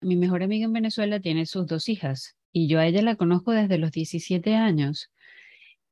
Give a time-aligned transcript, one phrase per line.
[0.00, 3.52] Mi mejor amiga en Venezuela tiene sus dos hijas y yo a ella la conozco
[3.52, 5.10] desde los 17 años.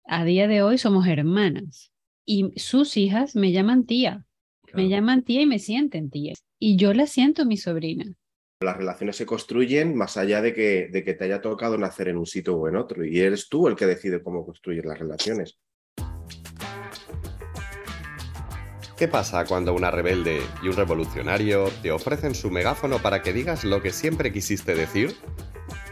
[0.06, 1.90] A día de hoy somos hermanas
[2.24, 4.26] y sus hijas me llaman tía.
[4.72, 6.34] Me llaman tía y me sienten tía.
[6.58, 8.04] Y yo la siento mi sobrina.
[8.60, 12.16] Las relaciones se construyen más allá de que, de que te haya tocado nacer en
[12.16, 13.04] un sitio o en otro.
[13.04, 15.58] Y eres tú el que decide cómo construir las relaciones.
[18.96, 23.64] ¿Qué pasa cuando una rebelde y un revolucionario te ofrecen su megáfono para que digas
[23.64, 25.16] lo que siempre quisiste decir?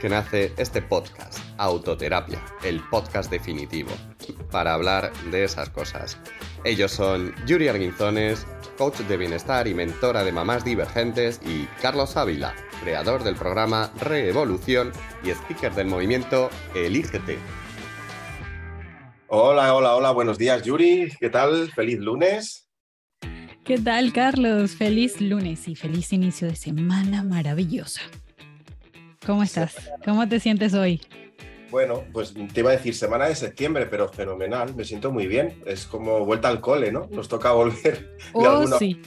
[0.01, 3.91] Que nace este podcast, Autoterapia, el podcast definitivo,
[4.53, 6.17] para hablar de esas cosas.
[6.63, 8.47] Ellos son Yuri Arguinzones,
[8.79, 14.93] coach de bienestar y mentora de mamás divergentes, y Carlos Ávila, creador del programa Reevolución
[15.25, 17.37] y speaker del movimiento Elígete.
[19.27, 21.73] Hola, hola, hola, buenos días Yuri, ¿qué tal?
[21.73, 22.62] Feliz lunes.
[23.65, 24.73] ¿Qué tal, Carlos?
[24.73, 28.01] Feliz lunes y feliz inicio de semana maravillosa.
[29.25, 29.77] ¿Cómo estás?
[30.05, 31.01] ¿Cómo te sientes hoy?
[31.71, 35.63] Bueno, pues te iba a decir semana de septiembre, pero fenomenal, me siento muy bien.
[35.65, 37.07] Es como vuelta al cole, ¿no?
[37.13, 38.17] Nos toca volver.
[38.33, 39.01] Oh, sí.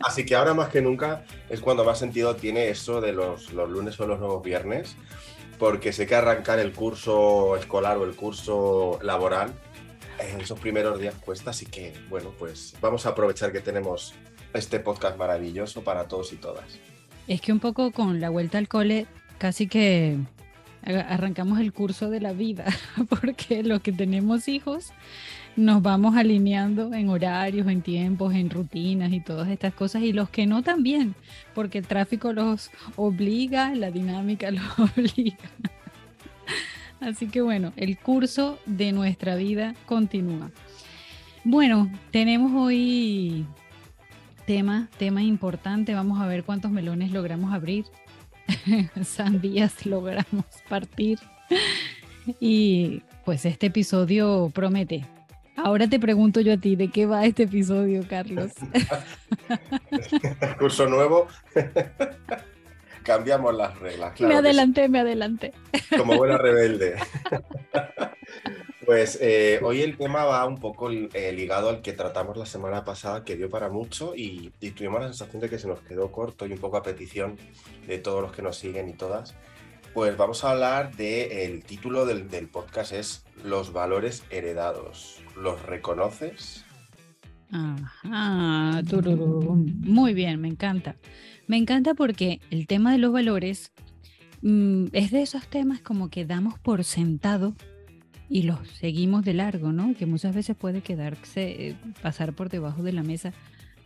[0.00, 3.70] Así que ahora más que nunca es cuando más sentido tiene eso de los, los
[3.70, 4.96] lunes o los nuevos viernes,
[5.58, 9.54] porque sé que arrancar el curso escolar o el curso laboral
[10.20, 14.14] en esos primeros días cuesta, así que bueno, pues vamos a aprovechar que tenemos
[14.54, 16.64] este podcast maravilloso para todos y todas.
[17.26, 19.06] Es que un poco con la vuelta al cole,
[19.38, 20.18] casi que
[20.82, 22.66] arrancamos el curso de la vida,
[23.08, 24.92] porque los que tenemos hijos
[25.56, 30.30] nos vamos alineando en horarios, en tiempos, en rutinas y todas estas cosas, y los
[30.30, 31.14] que no también,
[31.54, 35.36] porque el tráfico los obliga, la dinámica los obliga.
[37.00, 40.50] Así que bueno, el curso de nuestra vida continúa.
[41.44, 43.46] Bueno, tenemos hoy
[44.46, 45.94] tema, tema importante.
[45.94, 47.86] Vamos a ver cuántos melones logramos abrir.
[49.02, 51.18] Sandías logramos partir.
[52.38, 55.06] Y pues este episodio promete.
[55.56, 58.52] Ahora te pregunto yo a ti, ¿de qué va este episodio, Carlos?
[60.58, 61.26] Curso nuevo
[63.02, 64.20] cambiamos las reglas.
[64.20, 65.52] me adelanté, me adelanté.
[65.96, 66.96] Como buena rebelde.
[68.84, 72.84] pues eh, hoy el tema va un poco eh, ligado al que tratamos la semana
[72.84, 76.46] pasada, que dio para mucho y, tuvimos la sensación de que se nos quedó corto
[76.46, 77.36] y un poco a petición
[77.86, 79.34] de todos los que nos siguen y todas.
[79.94, 85.20] Pues vamos a hablar del título del, del podcast es Los valores heredados.
[85.36, 86.64] ¿Los reconoces?
[87.52, 90.94] Ajá, muy bien, me encanta.
[91.50, 93.72] Me encanta porque el tema de los valores
[94.40, 97.56] mm, es de esos temas como que damos por sentado
[98.28, 99.92] y los seguimos de largo, ¿no?
[99.96, 103.32] Que muchas veces puede quedarse, eh, pasar por debajo de la mesa,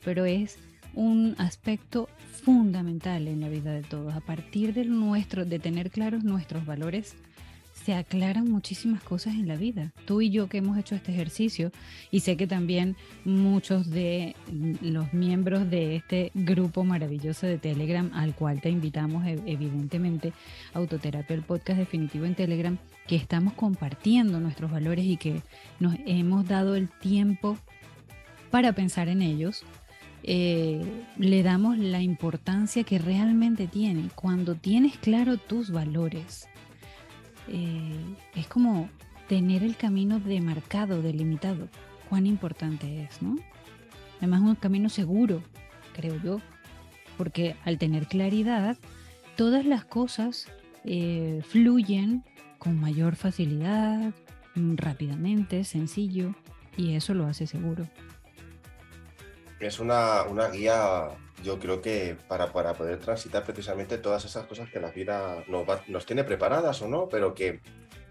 [0.05, 0.59] pero es
[0.93, 4.13] un aspecto fundamental en la vida de todos.
[4.13, 7.17] A partir de nuestro, de tener claros nuestros valores,
[7.85, 9.93] se aclaran muchísimas cosas en la vida.
[10.07, 11.71] Tú y yo que hemos hecho este ejercicio
[12.11, 12.97] y sé que también
[13.27, 14.35] muchos de
[14.81, 20.33] los miembros de este grupo maravilloso de Telegram al cual te invitamos e, evidentemente
[20.73, 25.43] Autoterapia el podcast definitivo en Telegram que estamos compartiendo nuestros valores y que
[25.79, 27.59] nos hemos dado el tiempo
[28.51, 29.63] para pensar en ellos.
[30.23, 30.81] Eh,
[31.19, 36.49] le damos la importancia que realmente tiene cuando tienes claro tus valores
[37.49, 38.89] eh, es como
[39.29, 41.69] tener el camino demarcado, delimitado.
[42.09, 43.37] Cuán importante es, ¿no?
[44.19, 45.43] Además, un camino seguro,
[45.95, 46.41] creo yo,
[47.17, 48.77] porque al tener claridad,
[49.37, 50.47] todas las cosas
[50.85, 52.25] eh, fluyen
[52.59, 54.13] con mayor facilidad,
[54.55, 56.35] rápidamente, sencillo,
[56.77, 57.87] y eso lo hace seguro.
[59.61, 61.09] Es una, una guía
[61.45, 65.67] yo creo que para, para, poder transitar precisamente todas esas cosas que la vida nos,
[65.89, 67.61] nos tiene preparadas o no, pero que,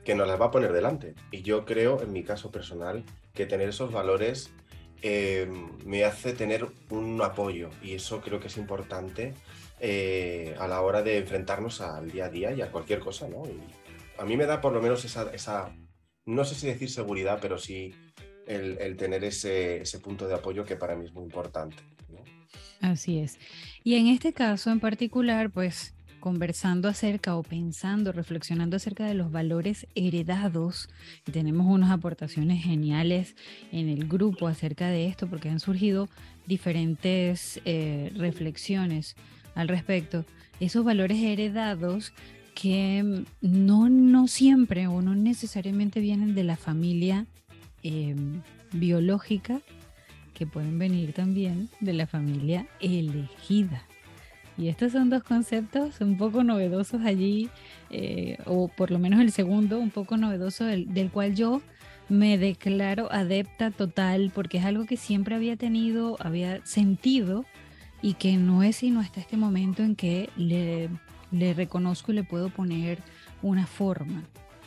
[0.06, 1.16] que, nos las va a poner delante.
[1.32, 4.54] Y yo creo, en mi caso personal, que tener esos valores
[5.02, 5.52] eh,
[5.84, 9.34] me hace tener un apoyo y eso creo que es importante
[9.82, 13.44] eh, a la hora de enfrentarnos al día a día y a cualquier cosa, ¿no?
[14.18, 15.76] A mí me da por lo menos esa, esa
[16.26, 17.94] no sé si decir seguridad, pero sí
[18.48, 21.76] el, el tener ese, ese punto de apoyo que para mí es muy importante.
[22.84, 23.40] Así es.
[23.86, 29.32] Y en este caso en particular, pues conversando acerca o pensando, reflexionando acerca de los
[29.32, 30.90] valores heredados,
[31.32, 33.36] tenemos unas aportaciones geniales
[33.72, 36.10] en el grupo acerca de esto, porque han surgido
[36.46, 39.16] diferentes eh, reflexiones
[39.56, 40.26] al respecto.
[40.60, 42.12] Esos valores heredados
[42.54, 47.28] que no, no siempre o no necesariamente vienen de la familia
[47.82, 48.42] em,
[48.74, 49.62] biológica,
[50.34, 53.84] que pueden venir también de la familia elegida.
[54.58, 57.50] Y estos son dos conceptos un poco novedosos allí,
[57.90, 61.62] eh, o por lo menos el segundo, un poco novedoso, del, del, cual yo
[62.08, 67.46] me declaro adepta total, porque es algo que siempre había tenido, había sentido,
[68.02, 70.90] y que no es sino hasta este momento en que le,
[71.32, 73.00] le reconozco y le puedo poner
[73.42, 74.24] una forma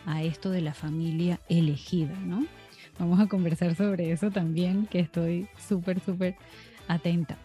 [0.07, 2.47] a esto de la familia elegida, ¿no?
[2.99, 6.37] Vamos a conversar sobre eso también, que estoy súper, súper
[6.89, 7.37] atenta.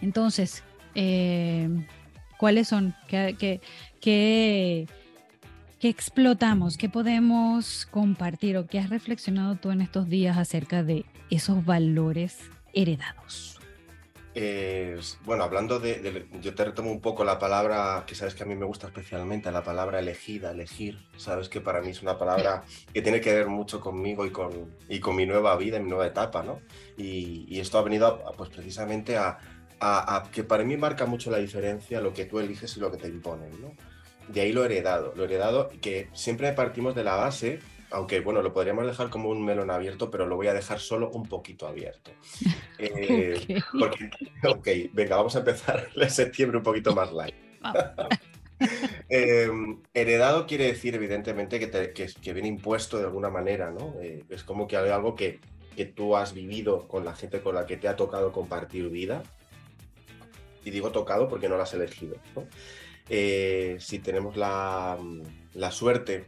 [0.00, 0.62] Entonces,
[0.94, 1.68] eh,
[2.36, 2.94] ¿cuáles son?
[3.08, 3.60] ¿Qué,
[4.00, 4.86] qué,
[5.80, 6.76] explotamos?
[6.76, 12.38] ¿Qué podemos compartir o qué has reflexionado tú en estos días acerca de esos valores
[12.74, 13.61] heredados?
[15.24, 18.54] Bueno, hablando de, Yo te retomo un poco la palabra que sabes que a mí
[18.54, 20.98] me gusta especialmente, la palabra elegida, elegir.
[21.16, 24.76] Sabes que para mí es una palabra que tiene que ver mucho conmigo y con,
[24.88, 26.60] y con mi nueva vida, mi nueva etapa, ¿no?
[26.96, 29.38] Y, y esto ha venido, pues precisamente a,
[29.82, 32.98] a, que para mí marca mucho la diferencia lo que tú eliges y lo que
[32.98, 33.50] te imponen.
[33.60, 33.72] ¿no?
[34.28, 37.58] De ahí lo heredado, lo heredado que siempre partimos de la base,
[37.92, 41.10] aunque bueno, lo podríamos dejar como un melón abierto, pero lo voy a dejar solo
[41.10, 42.10] un poquito abierto.
[42.84, 44.10] Eh, porque,
[44.48, 47.34] ok, venga, vamos a empezar el septiembre un poquito más light.
[49.08, 53.94] Em, heredado quiere decir, evidentemente, que, que, viene impuesto de alguna manera, ¿no?
[54.00, 55.38] Eh, es como que hay algo que,
[55.76, 59.22] que tú has vivido con la gente con la que te ha tocado compartir vida
[60.64, 62.16] y digo tocado porque no lo has elegido.
[63.08, 64.98] Eh, si tenemos la,
[65.70, 66.26] suerte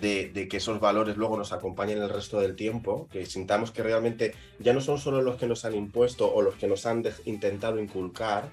[0.00, 4.34] de, que esos valores luego nos acompañen el resto del tiempo, que sintamos que realmente
[4.58, 7.80] ya no son solo los que nos han impuesto o los que nos han intentado
[7.80, 8.48] inculcar,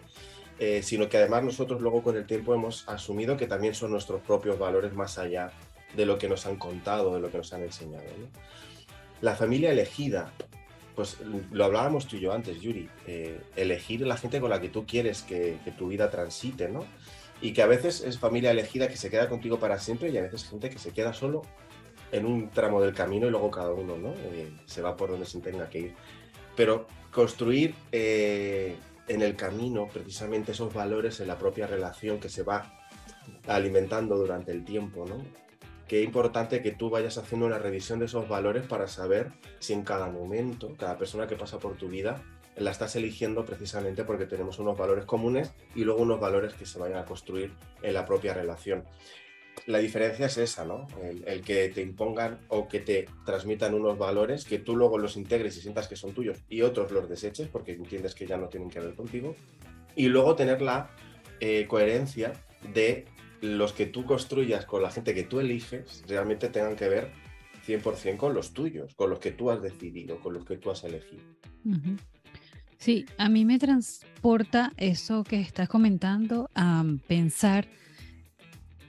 [0.59, 4.21] eh, sino que además nosotros luego con el tiempo hemos asumido que también son nuestros
[4.21, 5.51] propios valores más allá
[5.95, 8.03] de lo que nos han contado, de lo que nos han enseñado.
[9.21, 10.31] La familia elegida
[10.97, 11.19] pues
[11.51, 14.87] lo hablábamos tú y yo antes, Yuri, eh, elegir la gente con la que tú
[14.87, 16.85] quieres que, tu vida transite, ¿no?
[17.41, 20.21] Y que a veces es familia elegida que se queda contigo para siempre y a
[20.21, 21.43] veces gente que se queda solo
[22.11, 24.13] en un tramo del camino y luego cada uno, ¿no?
[24.13, 25.93] Eh, se va por donde se tenga que ir.
[26.55, 28.75] Pero construir eh,
[29.07, 32.73] en el camino precisamente esos valores en la propia relación que se va
[33.47, 35.21] alimentando durante el tiempo, ¿no?
[35.87, 39.83] qué importante que tú vayas haciendo una revisión de esos valores para saber si en
[39.83, 42.21] cada momento, cada persona que pasa por tu vida,
[42.57, 46.79] la estás eligiendo precisamente porque tenemos unos valores comunes y luego unos valores que se
[46.79, 47.51] vayan a construir
[47.81, 48.83] en la propia relación.
[49.65, 50.87] La diferencia es esa, ¿no?
[51.25, 55.57] El, que te impongan o que te transmitan unos valores que tú luego los integres
[55.57, 58.69] y sientas que son tuyos y otros los deseches porque entiendes que ya no tienen
[58.69, 59.35] que ver contigo.
[59.95, 60.91] Y luego tener la
[61.39, 62.33] eh, coherencia
[62.73, 63.05] de
[63.41, 67.11] los que tú construyas con la gente que tú eliges realmente tengan que ver
[67.67, 70.83] 100% con los tuyos, con los que tú has decidido, con los que tú has
[70.83, 71.23] elegido.
[72.77, 77.67] Sí, a mí me transporta eso que estás comentando a pensar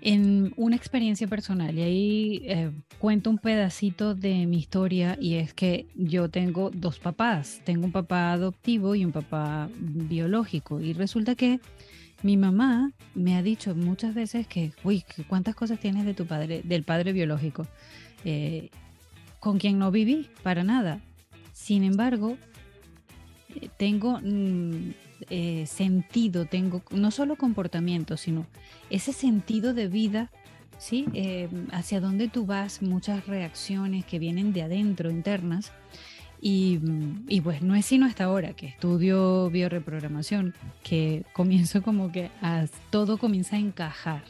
[0.01, 5.55] en una experiencia personal y ahí eh, cuento un pedacito de mi historia y es
[5.55, 11.35] que yo tengo dos papás, tengo un papá adoptivo y un papá biológico y resulta
[11.35, 11.61] que
[12.23, 16.63] mi mamá me ha dicho muchas veces que, uy, ¿cuántas cosas tienes de tu padre,
[16.65, 17.67] del padre biológico?
[18.25, 18.71] Eh,
[19.41, 21.01] con quien no viví para nada.
[21.53, 22.37] Sin embargo,
[23.77, 24.91] tengo mm,
[25.31, 28.47] eh, sentido, tengo no solo comportamiento, sino
[28.91, 30.31] ese sentido de vida,
[30.79, 31.07] ¿sí?
[31.73, 35.73] hacia dónde tú vas, muchas reacciones que vienen de adentro, internas,
[36.41, 36.79] y,
[37.27, 42.31] y, pues no es sino hasta ahora que estudio bioreprogramación que comienzo como que
[42.91, 44.23] todo comienza a encajar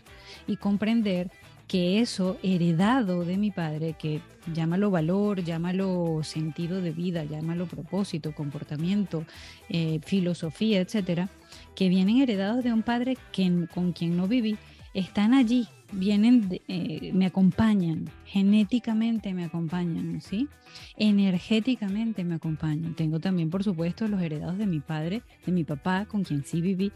[0.47, 1.30] y comprender
[1.68, 4.20] que eso heredado de mi padre, que
[4.54, 9.25] llámalo valor, llámalo sentido de vida, llámalo propósito, comportamiento,
[9.68, 11.28] eh, filosofía, etcétera,
[11.76, 14.56] que vienen heredados de un padre que, con quien no viví,
[14.95, 20.49] están allí vienen, eh, me acompañan, genéticamente me acompañan, ¿sí?
[20.97, 22.95] Energéticamente me acompañan.
[22.95, 26.61] Tengo también, por supuesto, los heredados de mi padre, de mi papá, con quien sí
[26.61, 26.92] viví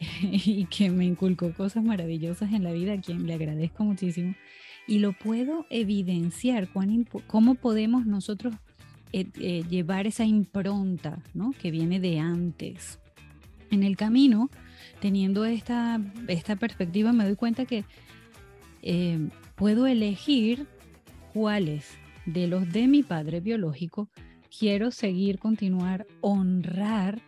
[0.22, 4.34] y que me inculcó cosas maravillosas en la vida, a quien le agradezco muchísimo.
[4.86, 8.54] Y lo puedo evidenciar, cuán cómo podemos nosotros
[9.12, 11.52] eh, eh, llevar esa impronta, ¿no?
[11.52, 12.98] Que viene de antes.
[13.70, 14.50] En el camino,
[15.04, 17.84] teniendo esta, esta perspectiva, me doy cuenta que
[18.80, 20.66] eh, puedo elegir
[21.34, 21.90] cuáles
[22.24, 24.08] de los de mi padre biológico
[24.58, 27.20] quiero seguir, continuar, honrar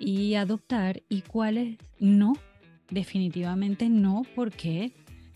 [0.00, 2.32] y adoptar y cuáles no,
[2.90, 4.90] definitivamente no, porque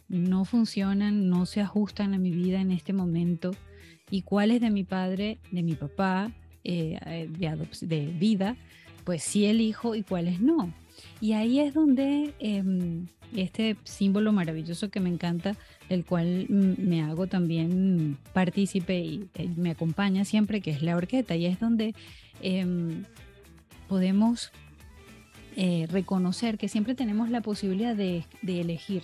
[0.09, 3.53] no funcionan, no se ajustan a mi vida en este momento
[4.11, 6.33] y cuáles de mi padre, de mi papá,
[6.65, 8.57] eh, de, de vida,
[9.05, 10.75] pues sí elijo y cuáles no.
[11.21, 15.57] Y ahí es donde em, este símbolo maravilloso que me encanta,
[15.89, 21.37] el cual me hago también partícipe y eh, me acompaña siempre, que es la horqueta,
[21.37, 21.95] y es donde
[22.43, 23.05] em,
[23.89, 24.53] podemos
[25.57, 29.03] eh, reconocer que siempre tenemos la posibilidad de, elegir.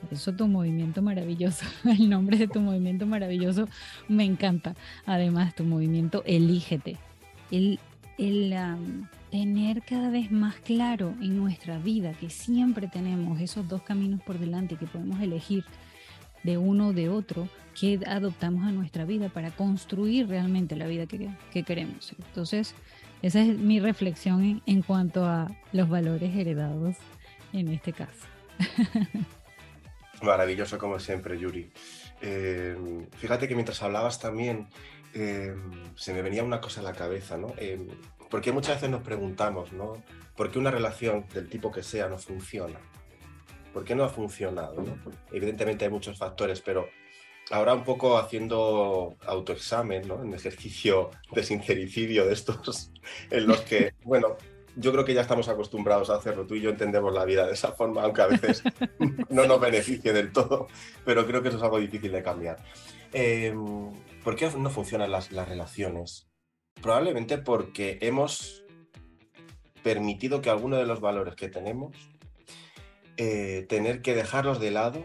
[0.00, 3.68] Por eso tu movimiento maravilloso, el nombre de tu movimiento maravilloso
[4.08, 4.74] me encanta.
[5.06, 6.96] Además, tu movimiento Elígete.
[7.50, 7.78] El,
[8.18, 8.52] el
[9.30, 14.38] tener cada vez más claro en nuestra vida que siempre tenemos esos dos caminos por
[14.38, 15.64] delante que podemos elegir
[16.42, 21.06] de uno o de otro que adoptamos a nuestra vida para construir realmente la vida
[21.06, 22.12] que, que queremos.
[22.28, 22.74] Entonces,
[23.22, 26.96] esa es mi reflexión en, cuanto a los valores heredados
[27.52, 28.26] en este caso.
[30.22, 31.70] Maravilloso como siempre, Yuri.
[32.22, 32.76] Eh,
[33.16, 34.68] fíjate que mientras hablabas también
[35.14, 35.54] eh,
[35.96, 37.54] se me venía una cosa a la cabeza, ¿no?
[37.56, 37.88] Eh,
[38.30, 40.02] porque muchas veces nos preguntamos, ¿no?
[40.36, 42.78] ¿Por qué una relación del tipo que sea no funciona?
[43.72, 44.84] ¿Por qué no ha funcionado?
[45.32, 46.88] Evidentemente hay muchos factores, pero
[47.50, 50.22] ahora un poco haciendo autoexamen, ¿no?
[50.22, 52.92] En ejercicio de sincericidio de estos,
[53.30, 54.36] en los que, bueno,
[54.76, 56.46] yo creo que ya estamos acostumbrados a hacerlo.
[56.46, 58.62] Tú y yo entendemos la vida de esa forma, aunque a veces
[59.28, 60.68] no nos beneficie del todo,
[61.04, 62.58] pero creo que eso es algo difícil de cambiar.
[63.12, 66.29] Em, ¿Por qué no funcionan las, las relaciones?
[66.82, 68.64] Probablemente porque hemos
[69.82, 71.96] permitido que alguno de los valores que tenemos,
[73.16, 75.04] eh, tener que dejarlos de lado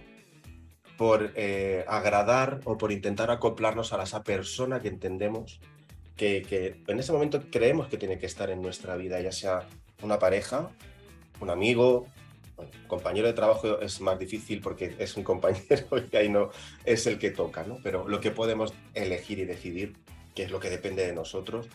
[0.98, 5.60] por eh, agradar o por intentar acoplarnos a esa persona que entendemos
[6.16, 9.68] que, en ese momento creemos que tiene que estar en nuestra vida, ya sea
[10.02, 10.70] una pareja,
[11.40, 12.08] un amigo,
[12.88, 16.52] compañero de trabajo es más difícil porque es un compañero y ahí no
[16.86, 17.80] es el que toca, ¿no?
[17.84, 19.98] Pero lo que podemos elegir y decidir,
[20.36, 21.68] que es lo que depende de nosotros,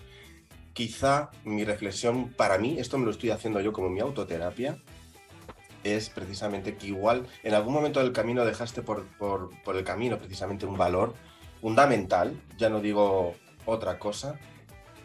[0.73, 4.79] quizá mi reflexión para mí, esto me lo estoy haciendo yo como mi autoterapia,
[5.83, 10.67] es precisamente que igual en algún momento del camino dejaste por, por, el camino precisamente
[10.67, 11.15] un valor
[11.61, 14.39] fundamental, ya no digo otra cosa,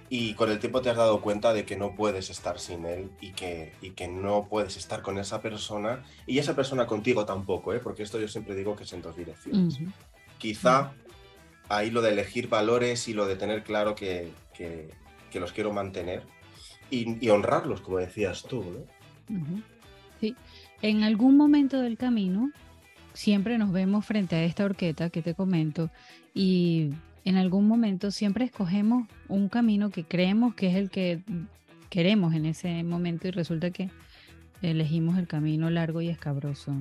[0.10, 3.10] y con el tiempo te has dado cuenta de que no puedes estar sin él
[3.22, 7.74] y que, y que no puedes estar con esa persona y esa persona contigo tampoco,
[7.74, 7.80] ¿eh?
[7.80, 9.80] porque esto yo siempre digo que es en dos direcciones.
[10.38, 10.92] Quizá
[11.70, 14.90] ahí lo de elegir valores y lo de tener claro que, que,
[15.40, 16.24] los quiero mantener
[16.90, 18.64] y, honrarlos, como decías tú.
[18.64, 19.62] ¿no?
[20.22, 20.34] Sí,
[20.82, 22.52] en algún momento del camino
[23.14, 25.90] siempre nos vemos frente a esta horqueta que te comento
[26.34, 26.92] y
[27.26, 31.22] en algún momento siempre escogemos un camino que creemos que es el que
[31.90, 33.90] queremos en ese momento y resulta que
[34.62, 36.74] elegimos el camino largo y escabroso.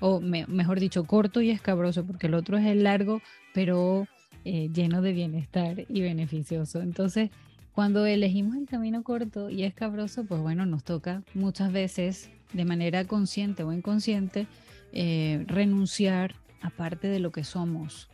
[0.00, 3.20] O mejor dicho, corto y escabroso, porque el otro es el largo,
[3.52, 4.06] pero
[4.44, 6.80] eh, lleno de bienestar y beneficioso.
[6.80, 7.30] Entonces,
[7.72, 13.04] cuando elegimos el camino corto y escabroso, pues bueno, nos toca muchas veces de manera
[13.04, 14.46] consciente o inconsciente,
[14.92, 18.08] eh, renunciar a parte de lo que somos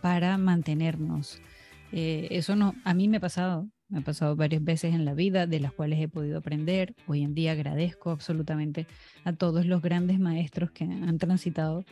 [0.00, 1.40] para mantenernos.
[1.92, 5.14] Eh, eso no, a mí me ha pasado, me ha pasado varias veces en la
[5.14, 6.94] vida, de las cuales he podido aprender.
[7.06, 8.86] Hoy en día agradezco absolutamente
[9.24, 11.84] a todos los grandes maestros que han transitado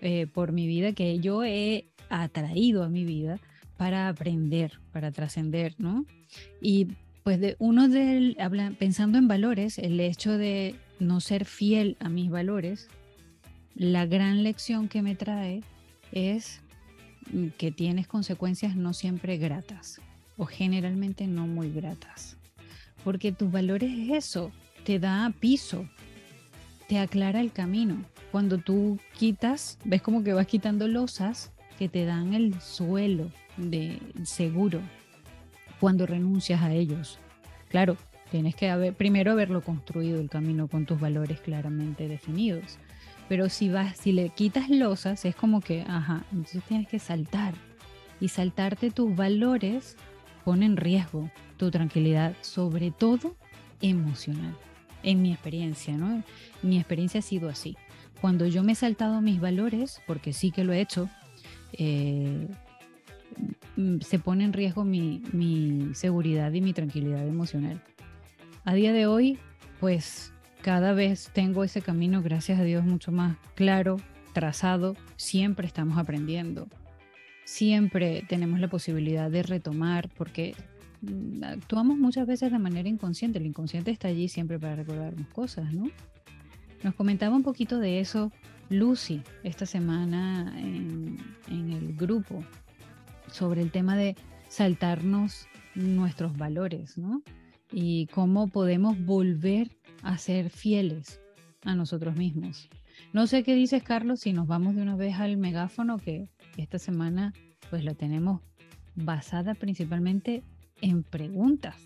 [0.00, 3.38] eh, por mi vida, que yo he atraído a mi vida
[3.76, 6.06] para aprender, para trascender, ¿no?
[6.60, 6.88] Y
[7.22, 8.36] pues de uno de,
[8.78, 12.88] pensando en valores, el hecho de no ser fiel a mis valores,
[13.74, 15.62] la gran lección que me trae
[16.12, 16.62] es
[17.30, 20.00] mm, que tienes consecuencias no siempre gratas
[20.36, 22.36] o generalmente no muy gratas.
[23.04, 24.52] Porque tus valores es eso,
[24.84, 25.88] te da piso,
[26.88, 28.04] te aclara el camino.
[28.30, 33.98] Cuando tú quitas, ves como que vas quitando losas que te dan el suelo de
[34.24, 34.80] seguro
[35.80, 37.18] cuando renuncias a ellos.
[37.68, 37.96] Claro,
[38.32, 42.78] Tienes que haber, primero haberlo construido el camino con tus valores claramente definidos.
[43.28, 47.52] Pero si vas, si le quitas losas, es como que, ajá, entonces tienes que saltar.
[48.22, 49.98] Y saltarte tus valores
[50.44, 53.36] pone en riesgo tu tranquilidad, sobre todo
[53.80, 54.56] emocional.
[55.02, 56.22] En mi experiencia, ¿no?
[56.62, 57.76] Mi experiencia ha sido así.
[58.20, 61.08] Cuando yo me he saltado mis valores, porque sí que lo he hecho,
[61.72, 62.48] eh,
[64.00, 67.82] se pone en riesgo mi, mi seguridad y mi tranquilidad emocional.
[68.64, 69.38] A día de hoy,
[69.80, 70.32] pues
[70.62, 73.96] cada vez tengo ese camino, gracias a Dios, mucho más claro,
[74.32, 74.94] trazado.
[75.16, 76.68] Siempre estamos aprendiendo.
[77.44, 80.54] Siempre tenemos la posibilidad de retomar porque
[81.00, 83.38] mm, actuamos muchas veces de manera inconsciente.
[83.38, 85.90] El inconsciente está allí siempre para recordarnos cosas, ¿no?
[86.82, 88.32] Nos comentaba un poquito de eso
[88.68, 91.18] Lucy esta semana en,
[91.48, 92.42] el grupo
[93.30, 94.16] sobre el tema de
[94.48, 97.22] saltarnos nuestros valores, ¿no?
[97.72, 99.70] y cómo podemos volver
[100.02, 101.20] a ser fieles
[101.64, 102.68] a nosotros mismos.
[103.12, 106.78] No sé qué dices, Carlos, si nos vamos de una vez al megáfono, que esta
[106.78, 107.32] semana
[107.70, 108.40] pues la tenemos
[108.94, 110.42] basada principalmente
[110.80, 111.76] en preguntas.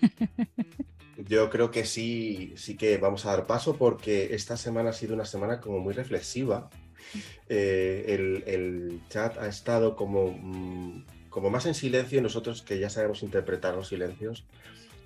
[1.28, 5.14] Yo creo que sí, sí que vamos a dar paso porque esta semana ha sido
[5.14, 6.68] una semana como muy reflexiva.
[7.48, 12.90] Eh, el, chat ha estado como, mm, como más en silencio y nosotros que ya
[12.90, 14.46] sabemos interpretar los silencios,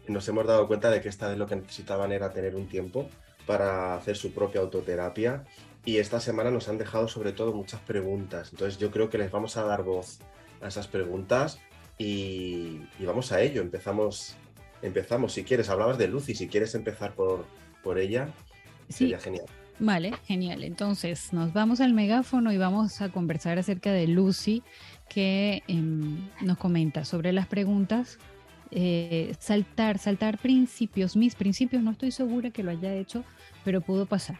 [0.08, 3.08] nos hemos dado cuenta de que esta vez lo que necesitaban era tener un tiempo
[3.46, 5.44] para hacer su propia autoterapia
[5.84, 8.50] y esta semana nos han dejado sobre todo muchas preguntas.
[8.52, 10.18] Entonces yo creo que les vamos a dar voz
[10.60, 11.60] a esas preguntas
[11.98, 13.62] y, y vamos a ello.
[13.62, 14.36] Empezamos
[14.82, 15.32] empezamos.
[15.32, 17.46] Si quieres, hablabas de Lucy, si quieres empezar por,
[17.82, 18.28] por ella,
[18.88, 19.44] sería genial.
[19.78, 20.62] Vale, genial.
[20.64, 24.62] Entonces, nos vamos al megáfono y vamos a conversar acerca de Lucy,
[25.08, 28.18] que em, nos comenta sobre las preguntas.
[28.72, 33.24] Eh, saltar, saltar principios, mis principios, no estoy segura que lo haya hecho,
[33.64, 34.38] pero pudo pasar.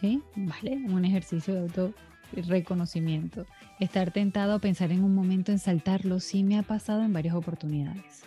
[0.00, 0.22] ¿Sí?
[0.34, 1.94] Vale, un ejercicio de auto
[2.32, 3.46] reconocimiento.
[3.80, 7.34] Estar tentado a pensar en un momento en saltarlo sí me ha pasado en varias
[7.34, 8.22] oportunidades.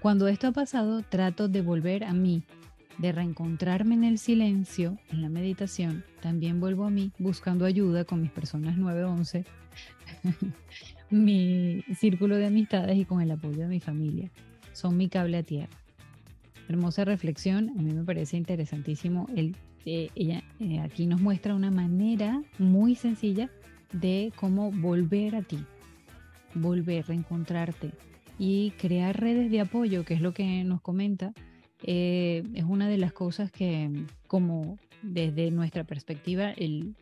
[0.00, 2.42] Cuando esto ha pasado, trato de volver a mí,
[2.98, 6.04] de reencontrarme en el silencio, en la meditación.
[6.20, 9.44] También vuelvo a mí buscando ayuda con mis personas 911,
[11.10, 14.30] mi círculo de amistades y con el apoyo de mi familia.
[14.72, 15.76] Son mi cable a tierra.
[16.68, 19.26] Hermosa reflexión, a mí me parece interesantísimo.
[19.34, 23.50] El, eh, ella eh, aquí nos muestra una manera muy sencilla
[23.92, 25.58] de cómo volver a ti,
[26.54, 27.92] volver, reencontrarte,
[28.38, 31.32] y crear redes de apoyo, que es lo que nos comenta,
[31.82, 33.90] eh, es una de las cosas que,
[34.26, 36.94] como desde nuestra perspectiva, el,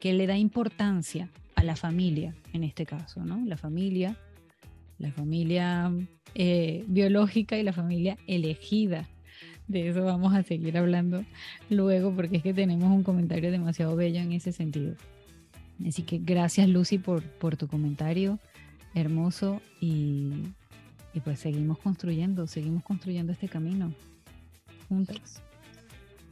[0.00, 3.44] que le da importancia a la familia, en este caso, ¿no?
[3.44, 4.16] La familia,
[4.98, 5.92] la familia
[6.86, 9.08] biológica y la familia elegida.
[9.68, 11.24] De eso vamos a seguir hablando
[11.70, 14.94] luego, porque es que tenemos un comentario demasiado bello en ese sentido.
[15.86, 18.38] Así que gracias Lucy por, por tu comentario
[18.94, 20.32] hermoso y,
[21.12, 23.92] y pues seguimos construyendo, seguimos construyendo este camino
[24.88, 25.40] juntos.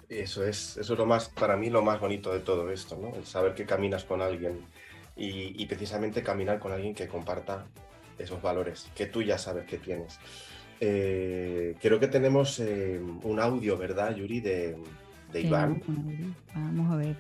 [0.08, 3.16] Eso es, eso es lo más, para mí lo más bonito de todo esto, ¿no?
[3.16, 4.60] El saber que caminas con alguien
[5.16, 7.66] y, precisamente caminar con alguien que comparta
[8.18, 10.18] esos valores que tú ya sabes que tienes.
[10.84, 14.76] Eh, creo que tenemos eh, un audio, ¿verdad, Yuri, de,
[15.32, 15.80] de Iván?
[16.56, 17.16] Vamos a ver,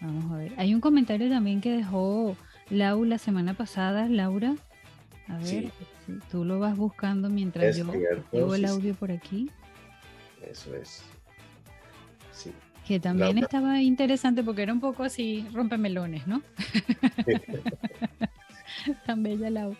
[0.00, 0.52] vamos a ver.
[0.56, 2.36] Hay un comentario también que dejó
[2.68, 4.56] Lau la semana pasada, Laura.
[5.28, 5.70] A ver,
[6.32, 7.92] tú lo vas buscando mientras yo
[8.32, 9.48] llevo el audio por aquí.
[10.50, 11.04] Eso es.
[12.32, 12.50] Sí.
[12.88, 16.42] Que también estaba interesante porque era un poco así, rompemelones, ¿no?
[19.06, 19.76] Tan bella Lau.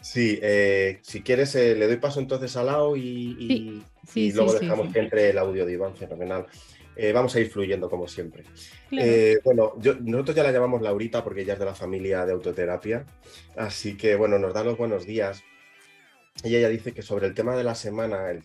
[0.00, 3.82] Sí, eh, si quieres, eh, le doy paso entonces a Lau y,
[4.14, 6.46] y luego dejamos que entre el audio de Iván, fenomenal.
[6.96, 8.44] Eh, vamos a ir fluyendo como siempre.
[9.44, 13.06] Bueno, nosotros ya la llamamos Laurita porque ella es de la familia de autoterapia,
[13.56, 15.42] así que bueno, nos da los buenos días.
[16.42, 18.42] Y ella dice que sobre el tema de la semana, el,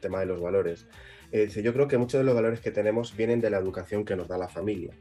[0.00, 0.86] tema de los valores,
[1.32, 4.16] dice, yo creo que muchos de los valores que tenemos vienen de la educación que
[4.16, 4.92] nos da la familia.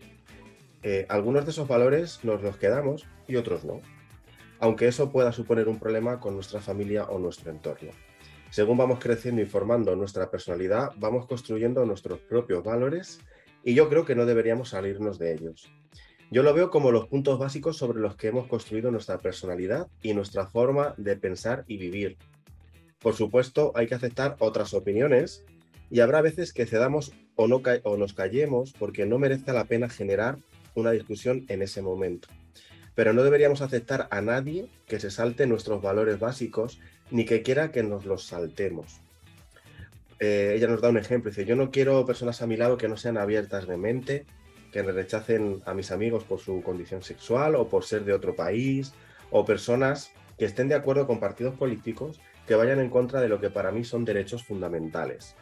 [1.09, 3.81] algunos de esos valores nos los quedamos y otros no,
[4.59, 7.91] aunque eso pueda suponer un problema con nuestra familia o nuestro entorno.
[8.49, 13.19] Según vamos creciendo y formando nuestra personalidad, vamos construyendo nuestros propios valores
[13.63, 15.69] y yo creo que no deberíamos salirnos de ellos.
[16.31, 20.13] Yo lo veo como los puntos básicos sobre los que hemos construido nuestra personalidad y
[20.13, 22.17] nuestra forma de pensar y vivir.
[22.99, 25.43] Por supuesto, hay que aceptar otras opiniones
[25.89, 29.89] y habrá veces que cedamos o, no o nos callemos porque no merece la pena
[29.89, 30.37] generar
[30.73, 32.27] una discusión en ese momento.
[32.95, 36.79] Pero no deberíamos aceptar a nadie que se salte nuestros valores básicos
[37.11, 39.01] ni que quiera que nos los saltemos.
[40.19, 42.87] Eh, ella nos da un ejemplo, dice, yo no quiero personas a mi lado que
[42.87, 44.25] no sean abiertas de mente,
[44.71, 48.35] que me rechacen a mis amigos por su condición sexual o por ser de otro
[48.35, 48.93] país,
[49.29, 53.39] o personas que estén de acuerdo con partidos políticos que vayan en contra de lo
[53.39, 55.35] que para mí son derechos fundamentales.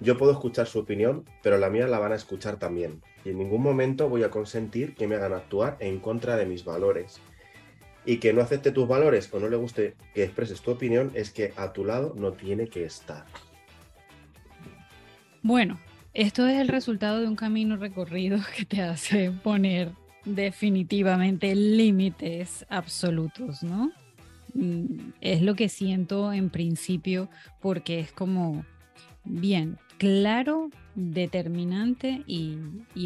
[0.00, 3.38] Yo puedo escuchar su opinión, pero la mía la van a escuchar también, y en
[3.38, 7.20] ningún momento voy a consentir que me hagan actuar en contra de mis valores
[8.06, 11.30] y que no acepte tus valores o no le guste que expreses tu opinión, es
[11.30, 13.24] que a tu lado no tiene que estar.
[15.42, 15.78] Bueno,
[16.12, 19.92] esto es el resultado de un camino recorrido que te hace poner
[20.24, 23.92] definitivamente límites absolutos, ¿no?
[24.54, 27.28] Mm, es lo que siento en principio
[27.60, 28.64] porque es como
[29.24, 32.58] bien claro, determinante y,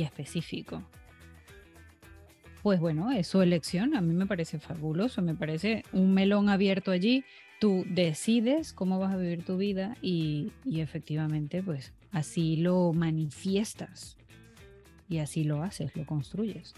[0.03, 0.83] específico
[2.61, 3.94] pues bueno, es su elección.
[3.94, 7.24] A mí me parece fabuloso, me parece un melón abierto allí
[7.59, 14.16] tú decides cómo vas a vivir tu vida y, y efectivamente, pues así lo manifiestas
[15.09, 16.74] y así lo haces, lo construyes.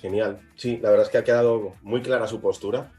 [0.00, 0.40] Genial.
[0.56, 2.92] Sí, la verdad es que ha quedado muy clara su postura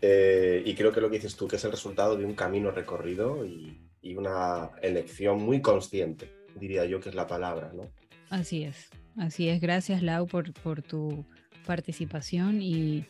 [0.00, 2.70] eh, y creo que lo que dices tú, que es el resultado de un camino
[2.70, 7.90] recorrido y, y, una elección muy consciente, diría yo que es la palabra, ¿no?
[8.28, 9.60] Así es, así es.
[9.60, 11.24] Gracias, Lau, por, por tu
[11.66, 13.04] participación y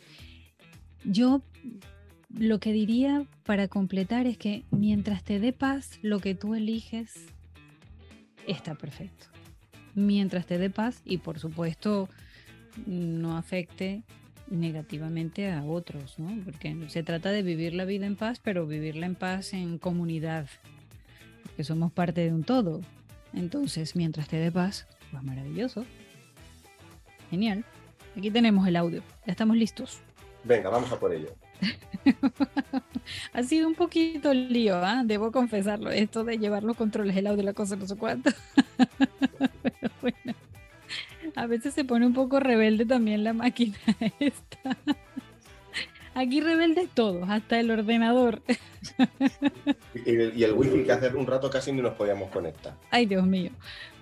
[1.05, 1.43] yo
[2.37, 7.27] lo que diría para completar es que mientras te dé paz, lo que tú eliges
[8.47, 9.27] está perfecto.
[9.95, 12.09] Mientras te dé paz y por supuesto
[12.87, 14.05] no afecte
[14.49, 16.43] negativamente a otros, ¿no?
[16.45, 20.49] Porque se trata de vivir la vida en paz, pero vivirla en paz en comunidad,
[21.61, 22.81] porque somos parte de un todo.
[23.35, 25.85] Entonces, mientras te dé paz, pues maravilloso.
[27.29, 27.67] Genial.
[28.17, 29.03] Aquí tenemos el audio.
[29.27, 30.01] Ya estamos listos.
[30.43, 31.29] Venga, vamos a por ello.
[33.35, 35.03] ha sido un poquito lío, ¿ah?
[35.05, 35.91] debo confesarlo.
[35.91, 38.31] Esto de llevar los controles, el audio, la cosa, no sé cuánto.
[38.79, 40.35] Pero bueno,
[41.37, 43.77] a veces se pone un poco rebelde también la máquina
[44.19, 44.79] esta.
[46.15, 48.43] Aquí rebelde todos, hasta el ordenador.
[49.95, 52.75] y, el, y el wifi que hace un rato casi ni nos podíamos conectar.
[52.91, 53.51] Ay, Dios mío.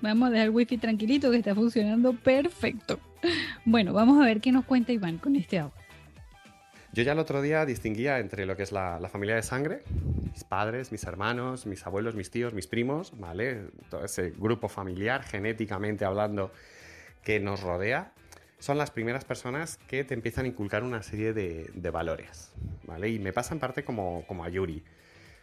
[0.01, 2.99] Vamos a dejar el wifi tranquilito que está funcionando perfecto.
[3.65, 5.75] Bueno, vamos a ver qué nos cuenta Iván con este audio.
[6.93, 9.83] Yo ya el otro día distinguía entre lo que es la, la, familia de sangre,
[10.33, 13.67] mis padres, mis hermanos, mis abuelos, mis tíos, mis primos, ¿vale?
[13.91, 16.51] Todo ese grupo familiar, genéticamente hablando,
[17.23, 18.13] que nos rodea,
[18.59, 22.53] son las primeras personas que te empiezan a inculcar una serie de, de valores,
[22.85, 23.09] ¿vale?
[23.09, 24.83] Y me pasa en parte como, como a Yuri,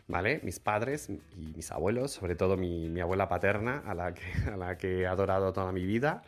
[0.07, 0.39] ¿vale?
[0.43, 4.21] Mis padres y mis abuelos, sobre todo mi, mi abuela paterna, a la, que,
[4.53, 6.23] a la que he adorado toda mi vida,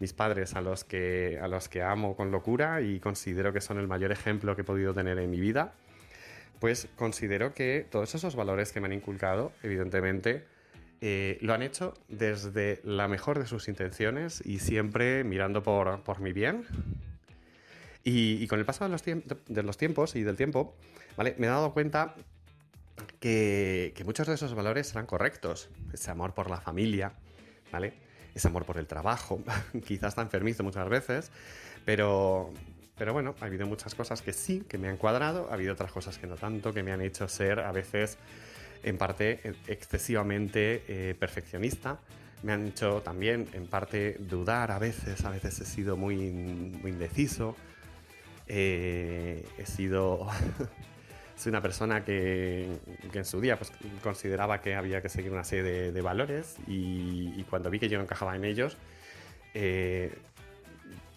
[0.00, 3.78] mis padres a los, que, a los que amo con locura y considero que son
[3.78, 5.74] el mayor ejemplo que he podido tener en mi vida,
[6.58, 10.44] pues considero que todos esos valores que me han inculcado, evidentemente,
[11.00, 16.20] eh, lo han hecho desde la mejor de sus intenciones y siempre mirando por, por
[16.20, 16.64] mi bien.
[18.02, 20.76] Y, y, con el paso de los, de los, tiempos y del tiempo,
[21.16, 21.34] ¿vale?
[21.38, 22.14] me he dado cuenta
[23.18, 25.70] que, que muchos de esos valores eran correctos.
[25.92, 27.12] Ese amor por la familia,
[27.72, 28.04] ¿vale?
[28.34, 29.42] ese amor por el trabajo,
[29.86, 31.30] quizás está enfermizo muchas veces,
[31.84, 32.52] pero,
[32.98, 35.92] pero bueno, ha habido muchas cosas que sí, que me han cuadrado, ha habido otras
[35.92, 38.18] cosas que no tanto, que me han hecho ser a veces,
[38.84, 41.98] en parte, excesivamente eh, perfeccionista.
[42.42, 47.56] Me han hecho también, en parte, dudar a veces, a veces he sido muy, indeciso.
[48.46, 50.28] Eh, he sido
[51.36, 52.78] soy una persona que,
[53.12, 57.70] en su día pues, consideraba que había que seguir una serie de, valores y, cuando
[57.70, 58.76] vi que yo no encajaba en ellos,
[59.54, 60.12] eh,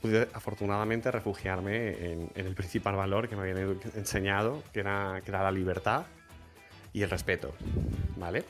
[0.01, 5.31] pude afortunadamente refugiarme en, en, el principal valor que me habían enseñado, que era, que
[5.31, 6.05] era la libertad
[6.97, 7.53] y el respeto,
[8.15, 8.43] ¿vale?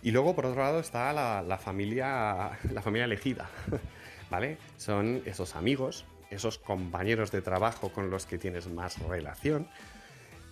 [0.00, 3.50] Y luego, por otro lado, está la, familia, la familia elegida,
[4.30, 4.58] ¿vale?
[4.76, 9.66] Son esos amigos, esos compañeros de trabajo con los que tienes más relación,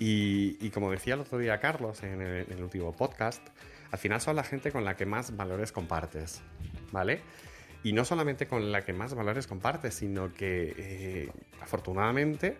[0.00, 3.42] y, como decía el otro día Carlos en el, en el, último podcast,
[3.92, 6.42] al final son la gente con la que más valores compartes,
[6.90, 7.20] ¿vale?
[7.84, 12.58] Y no solamente con la que más valores compartes, sino que eh, afortunadamente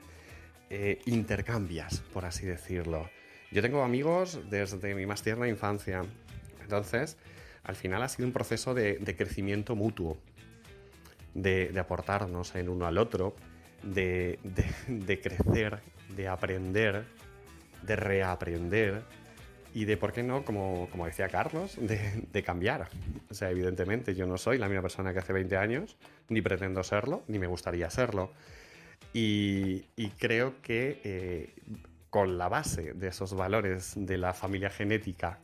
[0.71, 3.09] eh, intercambias, por así decirlo.
[3.51, 6.03] Yo tengo amigos desde mi más tierna infancia,
[6.63, 7.17] entonces
[7.65, 10.19] al final ha sido un proceso de, crecimiento mutuo,
[11.35, 13.35] de, aportarnos en uno al otro,
[13.83, 14.39] de,
[15.23, 15.81] crecer,
[16.15, 17.05] de aprender,
[17.83, 19.03] de reaprender
[19.73, 20.45] y de, ¿por qué no?
[20.45, 22.89] Como, como decía Carlos, de, cambiar.
[23.31, 25.97] O sea, evidentemente yo no soy la misma persona que hace 20 años,
[26.29, 28.31] ni pretendo serlo, ni me gustaría serlo.
[29.15, 31.55] Y, y creo que eh,
[32.11, 35.39] con la base de esos valores de la familia genética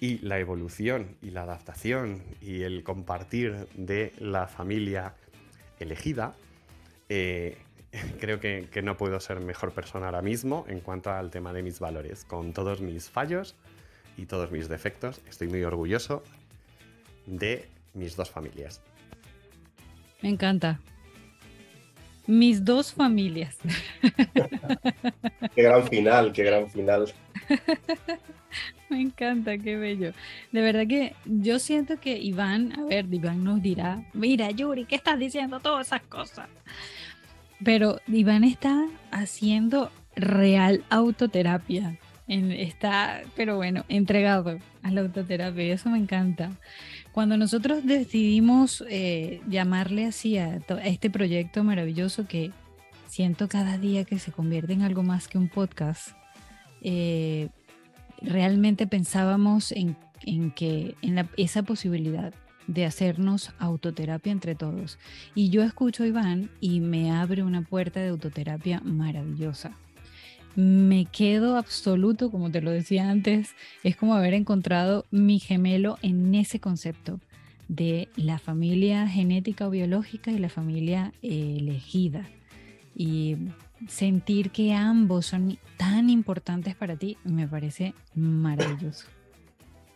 [0.00, 5.14] y la evolución y la adaptación y el compartir de la familia
[5.78, 6.34] elegida,
[7.08, 7.58] eh,
[8.20, 11.62] creo que, que, no puedo ser mejor persona ahora mismo en cuanto al tema de
[11.62, 12.24] mis valores.
[12.24, 13.54] Con todos mis fallos
[14.16, 16.22] y todos mis defectos, estoy muy orgulloso
[17.26, 18.80] de mis dos familias.
[20.20, 20.80] Me encanta.
[22.26, 23.58] Mis dos familias.
[25.54, 27.12] qué gran final, qué gran final.
[28.90, 30.12] Me encanta, qué bello.
[30.52, 34.96] De verdad que yo siento que Iván, a ver, Iván nos dirá, mira Yuri, ¿qué
[34.96, 36.48] estás diciendo todas esas cosas?
[37.64, 41.98] Pero Iván está haciendo real autoterapia.
[42.28, 46.50] En, está, pero bueno, entregado a la autoterapia eso me encanta.
[47.12, 52.52] Cuando nosotros decidimos eh, llamarle así a, este proyecto maravilloso que
[53.06, 56.16] siento cada día que se convierte en algo más que un podcast,
[56.80, 57.50] eh,
[58.22, 59.94] realmente pensábamos en,
[60.52, 62.32] que en esa posibilidad
[62.66, 64.98] de hacernos autoterapia entre todos.
[65.34, 69.72] Y yo escucho a Iván y me abre una puerta de autoterapia maravillosa.
[70.54, 76.34] Me quedo absoluto, como te lo decía antes, es como haber encontrado mi gemelo en
[76.34, 77.20] ese concepto
[77.68, 82.28] de la familia genética o biológica y la familia elegida.
[82.94, 83.36] Y
[83.88, 89.06] sentir que ambos son tan importantes para ti me parece maravilloso.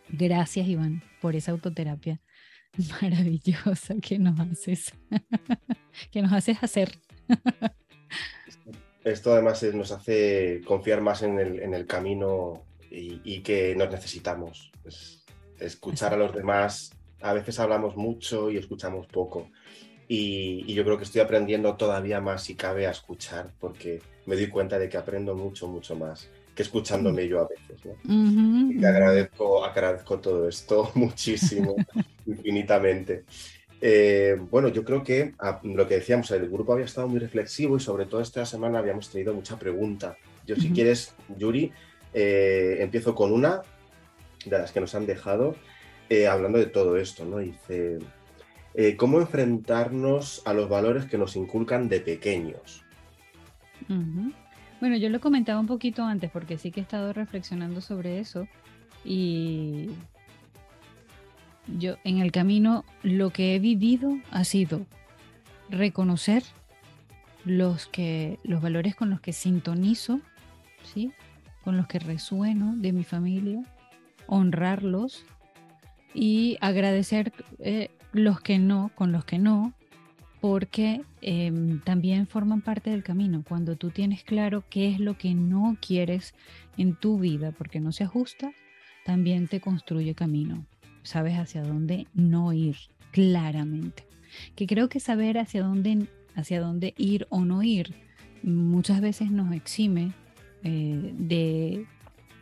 [0.09, 2.21] Gracias, Iván, por esa autoterapia
[3.03, 4.95] maravillosa que nos haces,
[6.11, 6.99] que nos haces hacer.
[9.07, 14.73] Esto además nos hace confiar más en el, camino y, que nos necesitamos.
[15.61, 16.91] escuchar a los demás.
[17.21, 19.49] A veces hablamos mucho y escuchamos poco.
[20.09, 24.49] Y, yo creo que estoy aprendiendo todavía más si cabe a escuchar, porque me doy
[24.49, 27.93] cuenta de que aprendo mucho, mucho más que escuchándome yo a veces.
[28.03, 31.77] y te agradezco, agradezco todo esto muchísimo,
[32.27, 33.25] infinitamente.
[33.81, 37.77] Eh, bueno, yo creo que ah, lo que decíamos, el grupo había estado muy reflexivo
[37.77, 40.17] y sobre todo esta semana habíamos tenido mucha pregunta.
[40.47, 41.73] Yo, si quieres, Yuri,
[42.15, 43.63] eh, empiezo con una
[44.45, 45.57] de las que nos han dejado,
[46.09, 47.39] eh, hablando de todo esto, ¿no?
[47.39, 47.99] Dice,
[48.97, 52.85] ¿cómo enfrentarnos a los valores que nos inculcan de pequeños?
[54.81, 58.47] Bueno, yo lo comentaba un poquito antes porque sí que he estado reflexionando sobre eso
[59.05, 59.91] y
[61.67, 64.87] yo en el camino lo que he vivido ha sido
[65.69, 66.43] reconocer
[67.45, 70.21] los que los valores con los que sintonizo,
[70.83, 71.13] ¿sí?
[71.63, 73.63] Con los que resueno de mi familia,
[74.27, 75.25] honrarlos
[76.15, 79.75] y agradecer eh, los que no, con los que no,
[80.41, 83.45] porque em, también forman parte del camino.
[83.47, 86.35] Cuando tú tienes claro qué es lo que no quieres
[86.77, 88.53] en tu vida porque no se ajusta,
[89.05, 90.67] también te construye camino.
[91.07, 92.77] Sabes hacia dónde no ir
[93.13, 94.07] claramente.
[94.55, 97.95] Que creo que saber hacia dónde, hacia dónde ir o no ir
[98.43, 100.13] muchas veces nos exime
[100.63, 101.87] eh, de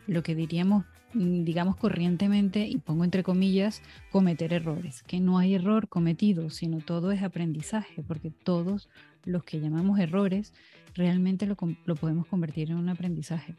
[0.07, 5.87] lo que diríamos digamos corrientemente, y pongo entre comillas, cometer errores, que no hay error
[5.87, 8.89] cometido, sino todo es aprendizaje, porque todos
[9.23, 10.53] los que llamamos errores
[10.93, 13.55] realmente lo, podemos convertir en un aprendizaje.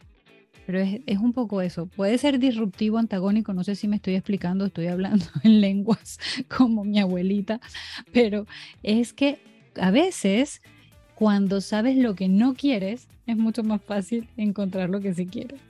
[0.64, 1.86] Pero es, es, un poco eso.
[1.86, 6.84] Puede ser disruptivo, antagónico, no sé si me estoy explicando, estoy hablando en lenguas como
[6.84, 7.60] mi abuelita,
[8.12, 8.46] pero
[8.82, 9.38] es que
[9.76, 10.62] a veces
[11.14, 15.60] cuando sabes lo que no quieres, es mucho más fácil encontrar lo que sí quieres.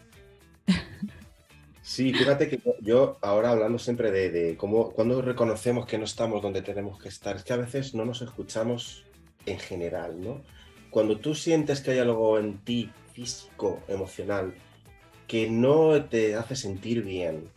[1.82, 6.62] Sí, fíjate que yo ahora hablando siempre de, cómo cuando reconocemos que no estamos donde
[6.62, 9.04] tenemos que estar, es que a veces no nos escuchamos
[9.46, 10.42] en general, ¿no?
[10.90, 14.52] Cuando tú sientes que hay algo en ti físico, emocional,
[15.26, 17.48] que no te hace sentir bien,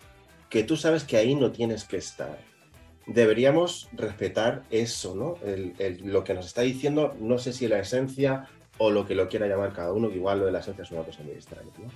[0.49, 2.39] que tú sabes que ahí no tienes que estar,
[3.05, 5.37] deberíamos respetar eso, ¿no?
[6.03, 9.47] lo que nos está diciendo, no sé si la esencia o lo que lo quiera
[9.47, 11.89] llamar cada uno, que igual lo de la esencia es una cosa muy extraña, ¿no?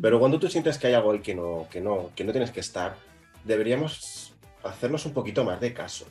[0.00, 2.52] Pero cuando tú sientes que hay algo ahí que no, que no, que no tienes
[2.52, 2.94] que estar,
[3.44, 6.06] deberíamos hacernos un poquito más de caso.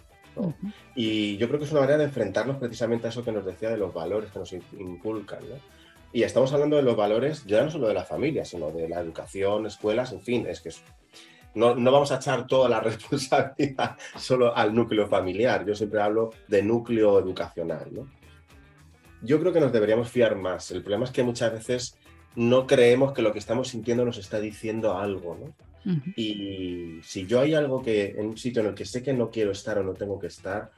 [0.96, 3.70] Y yo creo que es una manera de enfrentarnos precisamente a eso que nos decía
[3.70, 5.40] de los valores que nos inculcan.
[5.48, 5.56] ¿no?
[6.12, 9.00] Y estamos hablando de los valores ya no solo de la familia, sino de la
[9.00, 10.72] educación, escuelas, en fin, es que
[11.56, 15.66] no, no, vamos a echar toda la responsabilidad solo al núcleo familiar.
[15.66, 17.90] Yo siempre hablo de núcleo educacional.
[17.92, 18.08] ¿no?
[19.22, 20.72] Yo creo que nos deberíamos fiar más.
[20.72, 21.98] El problema es que muchas veces
[22.36, 25.56] no creemos que lo que estamos sintiendo nos está diciendo algo, ¿no?
[26.16, 29.32] Y si yo hay algo que en un sitio en el que sé que no
[29.32, 30.72] quiero estar o no tengo que estar,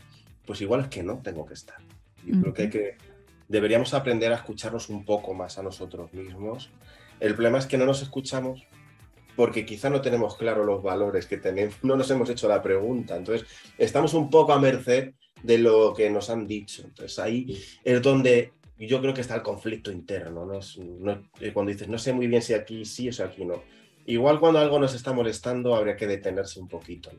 [0.46, 1.78] pues igual es que no tengo que estar.
[2.24, 2.98] Yo creo que, que
[3.52, 6.72] deberíamos aprender a escucharnos un poco más a nosotros mismos.
[7.20, 8.66] El problema es que no nos escuchamos
[9.36, 13.16] porque quizá no tenemos claro los valores que tenemos, no nos hemos hecho la pregunta.
[13.16, 16.84] Entonces, estamos un poco a merced de lo que nos han dicho.
[16.86, 20.60] Entonces, ahí es donde yo creo que está el conflicto interno, ¿no?
[21.40, 23.62] Eh, cuando dices, no sé muy bien si aquí sí o si aquí no.
[24.06, 27.12] Igual cuando algo nos está molestando, habría que detenerse un poquito.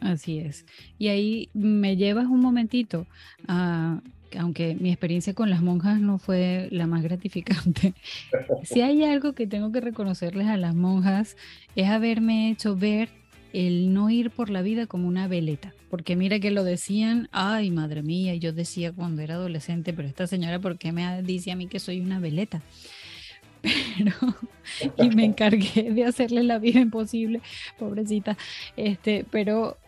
[0.00, 0.66] Así es.
[0.98, 3.06] Y ahí me llevas un momentito
[3.46, 4.00] a,
[4.38, 7.94] aunque mi experiencia con las monjas no fue la más gratificante,
[8.62, 11.36] si hay algo que tengo que reconocerles a las monjas
[11.76, 13.08] es haberme hecho ver
[13.52, 15.72] el no ir por la vida como una veleta.
[15.88, 20.26] Porque mira que lo decían, ay madre mía, yo decía cuando era adolescente, pero esta
[20.26, 22.62] señora, ¿por qué me dice a mí que soy una veleta?
[23.96, 24.12] Pero,
[24.98, 27.40] y me encargué de hacerle la vida imposible,
[27.78, 28.36] pobrecita.
[28.76, 29.78] Este, pero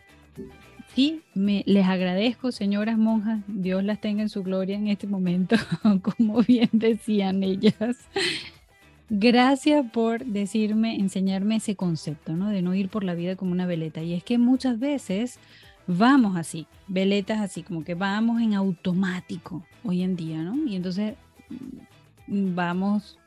[0.97, 5.55] sí, me, les agradezco, señoras monjas, Dios las tenga en su gloria en este momento,
[6.03, 7.99] como bien decían ellas.
[9.11, 12.49] Gracias por decirme, enseñarme ese concepto, ¿no?
[12.49, 14.03] De no ir por la vida como una veleta.
[14.03, 15.39] Y es que muchas veces
[15.87, 20.57] vamos así, veletas así, como que vamos en automático hoy en día, ¿no?
[20.67, 21.15] Y entonces
[22.27, 23.19] mm, vamos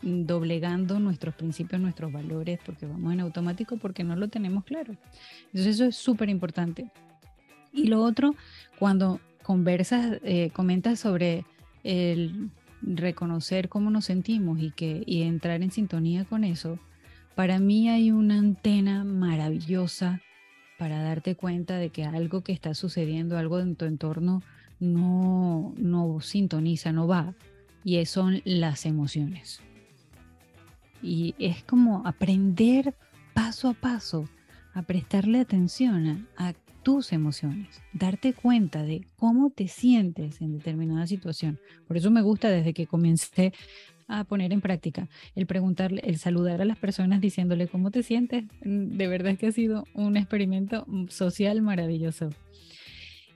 [0.00, 4.94] doblegando nuestros principios, nuestros valores, porque vamos en automático, porque no lo tenemos claro.
[5.52, 6.90] Entonces eso es súper importante.
[7.78, 8.34] Y lo otro,
[8.78, 11.44] cuando conversas, eh, comentas sobre
[11.84, 12.50] el
[12.82, 16.78] reconocer cómo nos sentimos y, que, y entrar en sintonía con eso,
[17.34, 20.20] para mí hay una antena maravillosa
[20.78, 24.42] para darte cuenta de que algo que está sucediendo, algo en tu entorno,
[24.80, 27.34] no, no sintoniza, no va.
[27.84, 29.60] Y son las emociones.
[31.00, 32.94] Y es como aprender
[33.34, 34.28] paso a paso
[34.74, 41.58] a prestarle atención a, tus emociones, darte cuenta de cómo te sientes en determinada situación.
[41.86, 43.52] Por eso me gusta desde que comencé
[44.08, 48.44] a poner en práctica el preguntarle, el saludar a las personas diciéndole cómo te sientes.
[48.62, 52.30] De verdad que ha sido un experimento social maravilloso.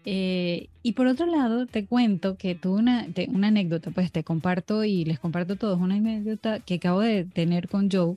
[0.05, 4.83] Eh, y por otro lado, te cuento que tuve una, una anécdota, pues te comparto
[4.85, 8.16] y les comparto a todos una anécdota que acabo de tener con Joe,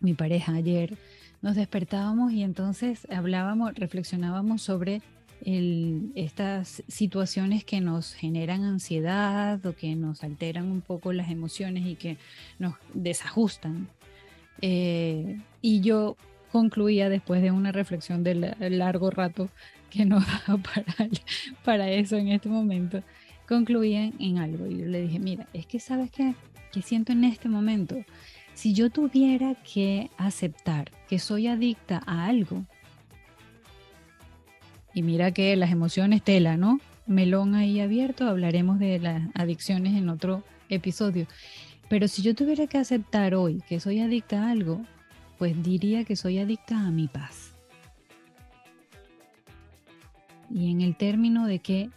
[0.00, 0.98] mi pareja, ayer.
[1.42, 5.02] Nos despertábamos y entonces hablábamos, reflexionábamos sobre
[5.44, 11.86] el, estas situaciones que nos generan ansiedad o que nos alteran un poco las emociones
[11.86, 12.16] y que
[12.58, 13.88] nos desajustan.
[14.60, 16.16] Eh, y yo
[16.50, 18.34] concluía después de una reflexión de
[18.70, 19.48] largo rato
[19.90, 20.94] que no daba para,
[21.64, 23.02] para eso en este momento,
[23.48, 24.66] concluían en algo.
[24.66, 26.34] Y yo le dije, mira, es que sabes qué,
[26.82, 27.96] siento en este momento,
[28.58, 32.64] si yo tuviera que aceptar que soy adicta a algo,
[34.92, 36.80] y mira que las emociones tela, ¿no?
[37.06, 41.28] Melón ahí abierto, hablaremos de las adicciones en otro episodio.
[41.88, 44.80] Pero si yo tuviera que aceptar hoy que soy adicta a algo,
[45.38, 47.54] pues diría que soy adicta a mi paz
[50.50, 51.90] y en el término de que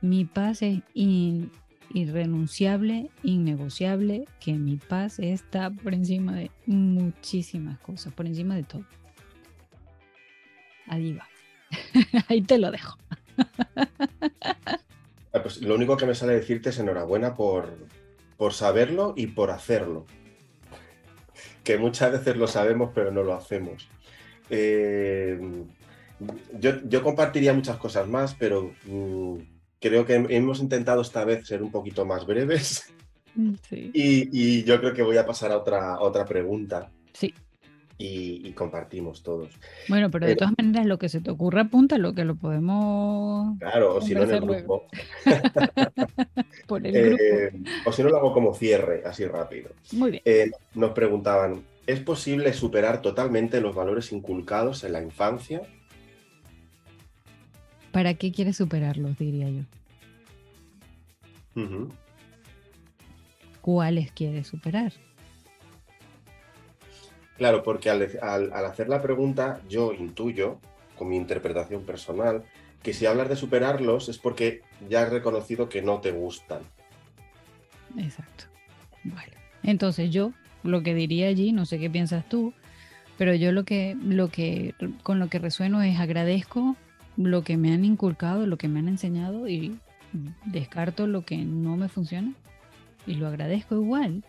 [0.00, 0.80] mi paz es
[1.94, 8.84] irrenunciable, innegociable, que mi paz está por encima de muchísimas cosas, por encima de todo.
[10.88, 11.26] Ahí va.
[12.28, 12.98] Ahí te lo dejo.
[15.32, 17.76] Ah, pues lo único que me sale decirte es enhorabuena por,
[18.36, 20.04] por saberlo y por hacerlo.
[21.62, 23.88] Que muchas veces lo sabemos pero no lo hacemos.
[24.50, 25.40] Eh,
[26.58, 29.38] yo, compartiría muchas cosas más, pero mm,
[29.84, 32.90] creo que hemos intentado esta vez ser un poquito más breves.
[33.36, 33.54] Mm,
[33.92, 36.88] Y, yo creo que voy a pasar a otra, otra pregunta.
[37.12, 37.34] Sí.
[37.98, 39.50] Y, compartimos todos.
[39.88, 43.58] Bueno, pero de todas maneras, lo que se te ocurra, apunta lo que lo podemos.
[43.58, 44.86] Claro, o si no en el grupo.
[46.66, 47.22] Por el grupo.
[47.22, 47.52] Eh,
[47.84, 49.70] o si no, lo hago como cierre, así rápido.
[49.92, 50.22] Muy bien.
[50.24, 55.62] Eh, nos preguntaban: ¿es posible superar totalmente los valores inculcados en la infancia
[57.94, 59.62] ¿Para qué quieres superarlos, diría yo?
[63.60, 64.92] ¿Cuáles quieres superar?
[67.36, 70.58] Claro, porque al, hacer la pregunta yo intuyo,
[70.98, 72.42] con mi interpretación personal,
[72.82, 76.62] que si hablas de superarlos es porque ya has reconocido que no te gustan.
[77.96, 78.46] Exacto.
[79.04, 80.32] Bueno, entonces yo
[80.64, 82.54] lo que diría allí, no sé qué piensas tú,
[83.18, 86.76] pero yo lo que, lo que, con lo que resueno es agradezco
[87.16, 89.78] lo que me han inculcado, lo que me han enseñado y
[90.44, 92.32] descarto lo que no me funciona
[93.06, 94.24] y lo agradezco igual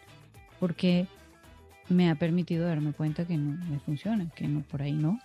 [0.59, 1.07] porque
[1.89, 5.19] me ha permitido darme cuenta que no me funciona, que no por ahí no.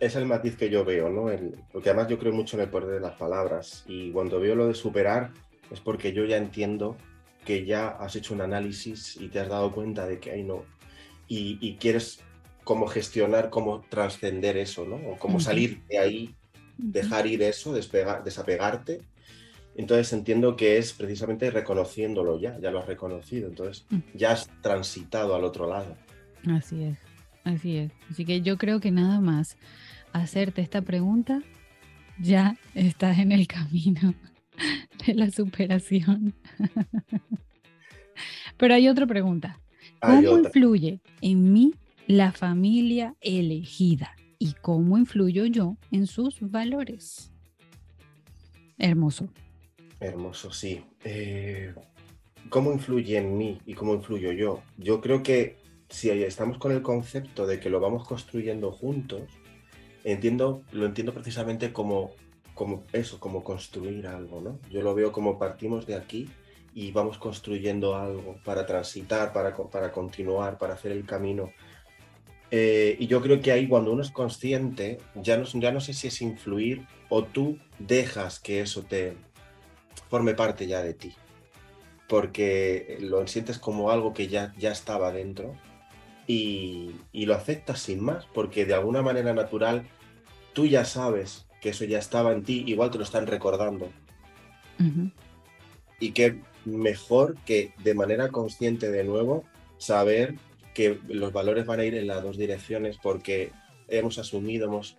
[0.00, 1.30] Es el matiz que yo veo, ¿no?
[1.70, 4.66] porque además yo creo mucho en el poder de las palabras y cuando veo lo
[4.66, 5.30] de superar
[5.70, 6.96] es porque yo ya entiendo
[7.44, 10.64] que ya has hecho un análisis y te has dado cuenta de que ahí no.
[11.28, 12.20] Y, y quieres
[12.64, 14.96] cómo gestionar, cómo trascender eso, ¿no?
[14.96, 16.34] O cómo salir de ahí,
[16.78, 19.00] dejar ir eso, despegar, desapegarte.
[19.74, 23.98] Entonces entiendo que es precisamente reconociéndolo ya, ya lo has reconocido, entonces mm.
[24.14, 25.96] ya has transitado al otro lado.
[26.46, 26.98] Así es,
[27.44, 27.92] así es.
[28.10, 29.56] Así que yo creo que nada más
[30.12, 31.42] hacerte esta pregunta,
[32.18, 34.14] ya estás en el camino
[35.06, 36.34] de la superación.
[38.58, 39.58] Pero hay otra pregunta.
[40.00, 41.74] ¿Cómo influye en mí
[42.06, 47.30] la familia elegida y cómo influyo yo en sus valores.
[48.78, 49.28] Hermoso.
[50.00, 50.84] Hermoso, sí.
[51.04, 51.72] Eh,
[52.48, 54.62] ¿Cómo influye en mí y cómo influyo yo?
[54.76, 55.56] Yo creo que
[55.88, 59.22] si estamos con el concepto de que lo vamos construyendo juntos,
[60.04, 62.10] entiendo, lo entiendo precisamente como,
[62.54, 64.58] como eso, como construir algo, ¿no?
[64.70, 66.28] Yo lo veo como partimos de aquí
[66.74, 71.52] y vamos construyendo algo para transitar, para, para continuar, para hacer el camino.
[72.54, 75.94] Eh, y yo creo que ahí cuando uno es consciente, ya no, ya no sé
[75.94, 79.16] si es influir o tú dejas que eso te
[80.10, 81.14] forme parte ya de ti,
[82.10, 85.54] porque lo sientes como algo que ya, ya estaba dentro
[86.26, 89.88] y, y lo aceptas sin más, porque de alguna manera natural
[90.52, 93.88] tú ya sabes que eso ya estaba en ti, igual te lo están recordando.
[96.00, 99.44] Y que mejor que de manera consciente de nuevo
[99.78, 100.34] saber
[100.74, 103.52] que los valores van a ir en las dos direcciones porque
[103.88, 104.96] hemos asumido, hemos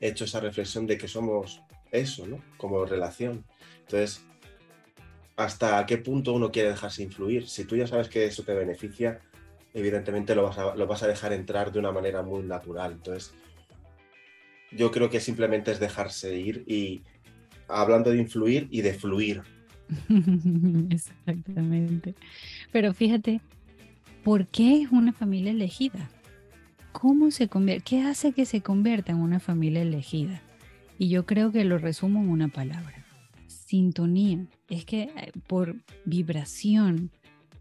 [0.00, 2.42] hecho esa reflexión de que somos eso, ¿no?
[2.56, 3.44] Como relación.
[3.80, 4.24] Entonces,
[5.36, 7.48] ¿hasta qué punto uno quiere dejarse influir?
[7.48, 9.20] Si tú ya sabes que eso te beneficia,
[9.72, 12.92] evidentemente lo vas a, lo vas a dejar entrar de una manera muy natural.
[12.92, 13.34] Entonces,
[14.70, 17.02] yo creo que simplemente es dejarse ir y
[17.68, 19.42] hablando de influir y de fluir.
[20.90, 22.14] Exactamente.
[22.72, 23.40] Pero fíjate,
[24.24, 26.10] ¿por qué es una familia elegida?
[26.92, 27.84] ¿Cómo se convierte?
[27.84, 30.42] ¿Qué hace que se convierta en una familia elegida?
[30.98, 33.04] Y yo creo que lo resumo en una palabra.
[33.46, 34.46] Sintonía.
[34.68, 37.10] Es que eh, por vibración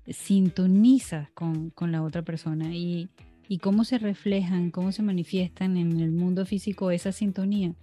[0.09, 3.09] sintonizas con, con la otra persona y
[3.47, 7.73] y cómo se reflejan, cómo se manifiestan en el mundo físico esa sintonía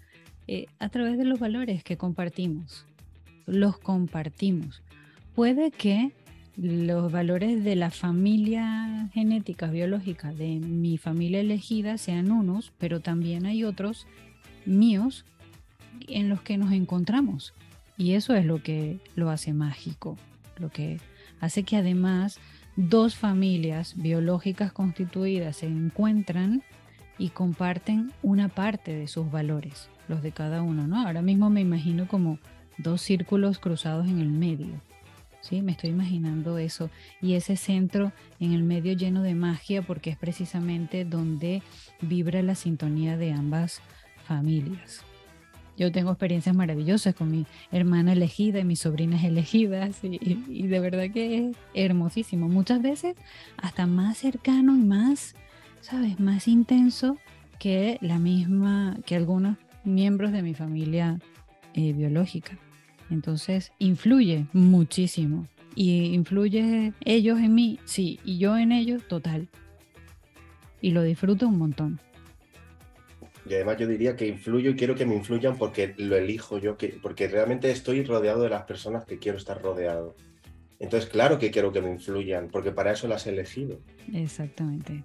[0.47, 2.87] eh, a través de los valores que compartimos.
[3.47, 4.83] Los compartimos.
[5.35, 6.13] Puede que
[6.57, 13.47] los valores de la familia genética biológica de mi familia elegida sean unos, pero también
[13.47, 14.07] hay otros
[14.67, 15.25] míos
[16.09, 17.55] en los que nos encontramos.
[17.97, 20.17] Y eso es lo que lo hace mágico,
[20.59, 20.99] lo que
[21.41, 22.39] hace que además
[22.77, 26.63] dos familias biológicas constituidas se encuentran
[27.19, 31.07] y comparten una parte de sus valores, los de cada uno, ¿no?
[31.07, 32.39] Ahora mismo me imagino como
[32.79, 34.81] dos círculos cruzados en el medio.
[35.41, 36.91] Sí, me estoy imaginando eso
[37.23, 41.63] y ese centro en el medio lleno de magia porque es precisamente donde
[42.03, 43.81] vibra la sintonía de ambas
[44.27, 45.03] familias.
[45.79, 51.11] Yo tengo experiencias maravillosas con mi hermana elegida y mis sobrinas elegidas y, de verdad
[51.11, 52.49] que es hermosísimo.
[52.49, 53.17] Muchas veces
[53.57, 55.35] hasta más cercano y más,
[55.81, 56.21] ¿sabes?
[56.21, 57.17] Más intenso
[57.59, 61.19] que la misma, que algunos miembros de mi familia
[61.73, 62.59] eh, biológica.
[63.11, 65.47] Entonces, influye muchísimo.
[65.75, 69.49] Y influye ellos en mí, sí, y yo en ellos, total.
[70.81, 72.01] Y lo disfruto un montón.
[73.49, 76.77] Y además yo diría que influyo y quiero que me influyan porque lo elijo yo,
[76.77, 80.17] que, porque realmente estoy rodeado de las personas que quiero estar rodeado.
[80.79, 83.81] Entonces, claro que quiero que me influyan, porque para eso las he elegido.
[84.13, 85.05] Exactamente,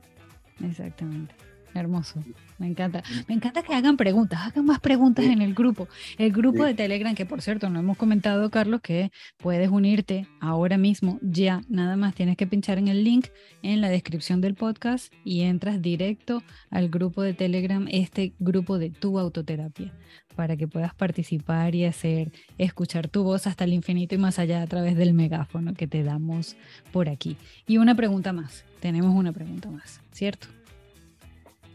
[0.63, 1.35] exactamente.
[1.75, 2.23] Hermoso.
[2.57, 3.03] Me encanta.
[3.27, 5.89] Me encanta que hagan preguntas, hagan más preguntas en el grupo.
[6.17, 10.77] El grupo de Telegram, que por cierto no hemos comentado, Carlos, que puedes unirte ahora
[10.77, 13.27] mismo, ya, nada más tienes que pinchar en el link
[13.61, 18.89] en la descripción del podcast y entras directo al grupo de Telegram, este grupo de
[18.89, 19.91] tu autoterapia,
[20.37, 24.61] para que puedas participar y hacer, escuchar tu voz hasta el infinito y más allá
[24.61, 26.55] a través del megáfono que te damos
[26.93, 27.35] por aquí.
[27.67, 30.47] Y una pregunta más, tenemos una pregunta más, ¿cierto?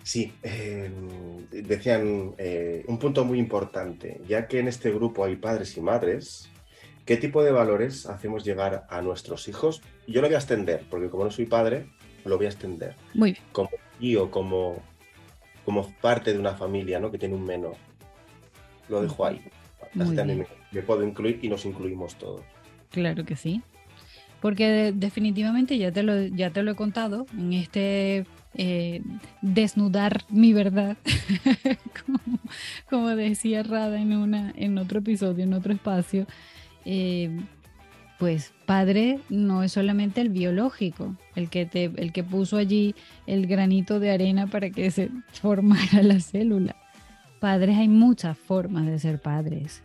[0.02, 5.76] Sí, em, decían eh, un punto muy importante, ya que en este grupo hay padres
[5.76, 6.48] y madres,
[7.04, 9.82] ¿qué tipo de valores hacemos llegar a nuestros hijos?
[10.06, 11.86] Yo lo voy a extender, porque como no soy padre,
[12.24, 12.94] lo voy a extender.
[13.14, 13.44] Muy bien.
[13.52, 14.82] Como tío, como,
[15.64, 17.10] como parte de una familia ¿no?
[17.10, 17.76] que tiene un menor.
[18.88, 19.40] Lo dejo ahí.
[20.16, 22.42] también me, puedo incluir y nos incluimos todos.
[22.90, 23.62] Claro que sí.
[24.40, 28.24] Porque definitivamente ya te lo, ya te lo he contado en este
[28.54, 29.02] eh,
[29.42, 30.96] desnudar mi verdad,
[32.90, 36.26] como, decía Rada en, una, en otro episodio, en otro espacio,
[36.84, 37.30] eh,
[38.18, 42.94] pues padre no es solamente el biológico, el que, te, el que puso allí
[43.26, 46.76] el granito de arena para que se formara la célula.
[47.40, 49.82] Padres hay muchas formas de ser padres.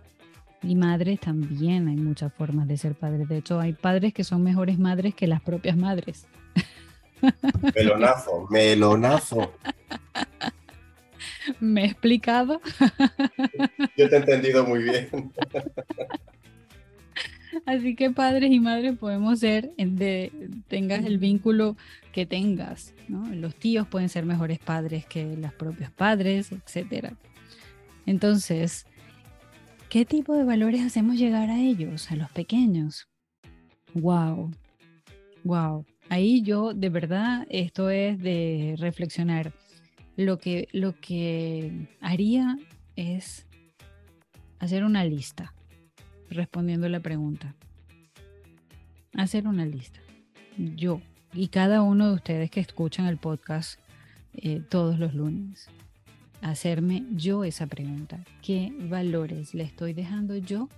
[0.62, 3.30] Y madres también hay muchas formas de ser padres.
[3.30, 6.28] De hecho, hay padres que son mejores madres que las propias madres.
[7.76, 9.54] Melonazo, melonazo.
[11.60, 12.62] ¿Me he explicado?
[13.98, 15.32] Yo te he entendido muy bien.
[17.66, 20.32] Así que padres y madres podemos ser, de,
[20.68, 21.78] tengas el vínculo
[22.12, 27.14] que tengas, Los tíos pueden ser mejores padres que los propios padres, etc.
[28.06, 28.86] Entonces,
[29.90, 33.08] ¿qué tipo de valores hacemos llegar a ellos, a los pequeños?
[33.94, 34.52] Wow,
[35.44, 35.86] wow.
[36.10, 39.54] Ahí yo de verdad esto es de reflexionar.
[40.16, 42.58] Lo que, lo que haría
[42.96, 43.46] es
[44.60, 45.54] hacer una lista
[46.30, 47.56] respondiendo la pregunta.
[49.14, 50.00] hacer una lista.
[50.58, 51.02] Yo
[51.34, 53.80] y cada uno de ustedes que escuchan el podcast
[54.34, 55.70] eh, todos los lunes,
[56.42, 58.24] hacerme yo esa pregunta.
[58.42, 60.70] ¿Qué valores le estoy dejando yo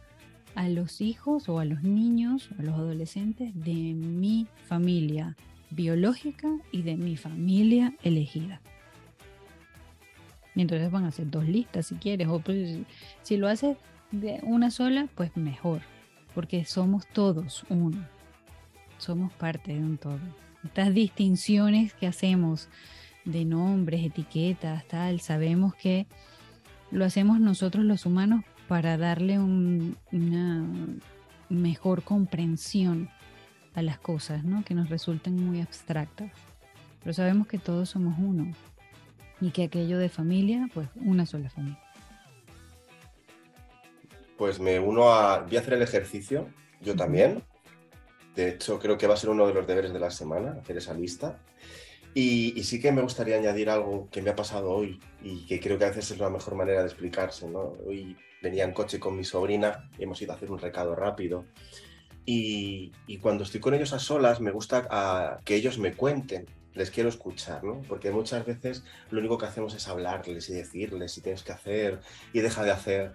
[0.58, 5.38] a los hijos o a los niños, a los adolescentes de mi familia
[5.70, 8.60] biológica y de mi familia elegida?
[10.56, 12.80] Y entonces van a hacer dos listas si quieres, o pues,
[13.22, 13.78] si lo haces
[14.12, 15.82] de una sola, pues mejor,
[16.34, 18.04] porque somos todos uno,
[18.98, 20.20] somos parte de un todo.
[20.64, 22.68] Estas distinciones que hacemos
[23.26, 26.08] de nombres, etiquetas, tal, sabemos que
[26.90, 30.66] lo hacemos nosotros los humanos para darle una
[31.50, 33.10] mejor comprensión
[33.74, 34.64] a las cosas, ¿no?
[34.66, 36.32] Que nos resulten muy abstractas.
[37.02, 38.52] Pero sabemos que todos somos uno
[39.40, 41.80] y que aquello de familia, pues una sola familia.
[44.38, 45.42] Pues me uno a...
[45.42, 46.48] Voy a hacer el ejercicio,
[46.82, 47.44] yo también.
[48.36, 50.78] De hecho, creo que va a ser uno de los deberes de la semana, hacer
[50.78, 51.40] esa lista.
[52.14, 55.78] Y, sí que me gustaría añadir algo que me ha pasado hoy y que creo
[55.78, 57.48] que a veces es la mejor manera de explicarse.
[57.48, 57.76] ¿no?
[57.86, 61.46] Hoy venía en coche con mi sobrina y hemos ido a hacer un recado rápido.
[62.26, 66.46] Y, cuando estoy con ellos a solas, me gusta a, que ellos me cuenten
[66.78, 67.82] les quiero escuchar, ¿no?
[67.90, 72.02] Porque muchas veces lo único que hacemos es hablarles y decirles si tienes que hacer
[72.34, 73.14] y deja de hacer.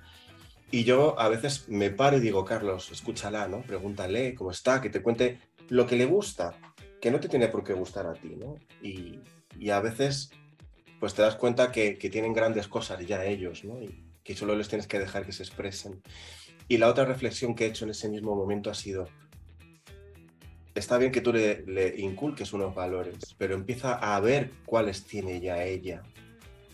[0.71, 3.63] Y yo a veces me paro y digo, Carlos, escúchala, ¿no?
[3.63, 6.55] Pregúntale cómo está, que te cuente lo que le gusta,
[7.01, 8.57] que no te tiene por qué gustar a ti, ¿no?
[8.83, 9.21] Y,
[9.71, 10.31] a veces,
[10.99, 13.81] pues te das cuenta que, tienen grandes cosas ya ellos, ¿no?
[13.83, 16.03] Y que solo les tienes que dejar que se expresen.
[16.69, 19.09] Y la otra reflexión que he hecho en ese mismo momento ha sido,
[20.75, 25.41] está bien que tú le, le, inculques unos valores, pero empieza a ver cuáles tiene
[25.41, 26.03] ya ella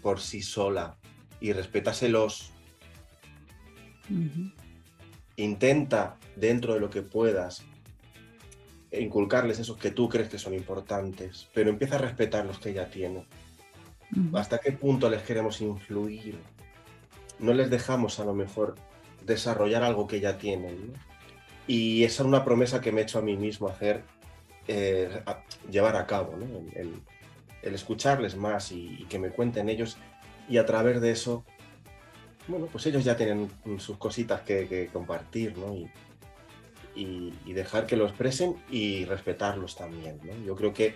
[0.03, 0.97] por sí sola
[1.41, 2.53] y respétaselos
[5.37, 7.65] Intenta, dentro de lo que puedas,
[8.91, 12.91] inculcarles esos que tú crees que son importantes, pero empieza a respetar los que ella
[12.91, 13.27] tiene.
[14.33, 16.39] ¿Hasta qué punto les queremos influir?
[17.39, 18.75] No les dejamos a lo mejor
[19.25, 20.93] desarrollar algo que ya tienen.
[21.67, 24.03] Y esa es una promesa que me he hecho a mí mismo hacer,
[24.67, 25.23] eh,
[25.71, 26.35] llevar a cabo,
[26.75, 27.03] el,
[27.63, 29.99] escucharles más y, que me cuenten ellos
[30.49, 31.45] y a través de eso
[32.49, 35.75] bueno, pues ellos ya tienen sus cositas que, compartir, ¿no?
[36.97, 40.33] Y, dejar que lo expresen y respetarlos también, ¿no?
[40.45, 40.95] Yo creo que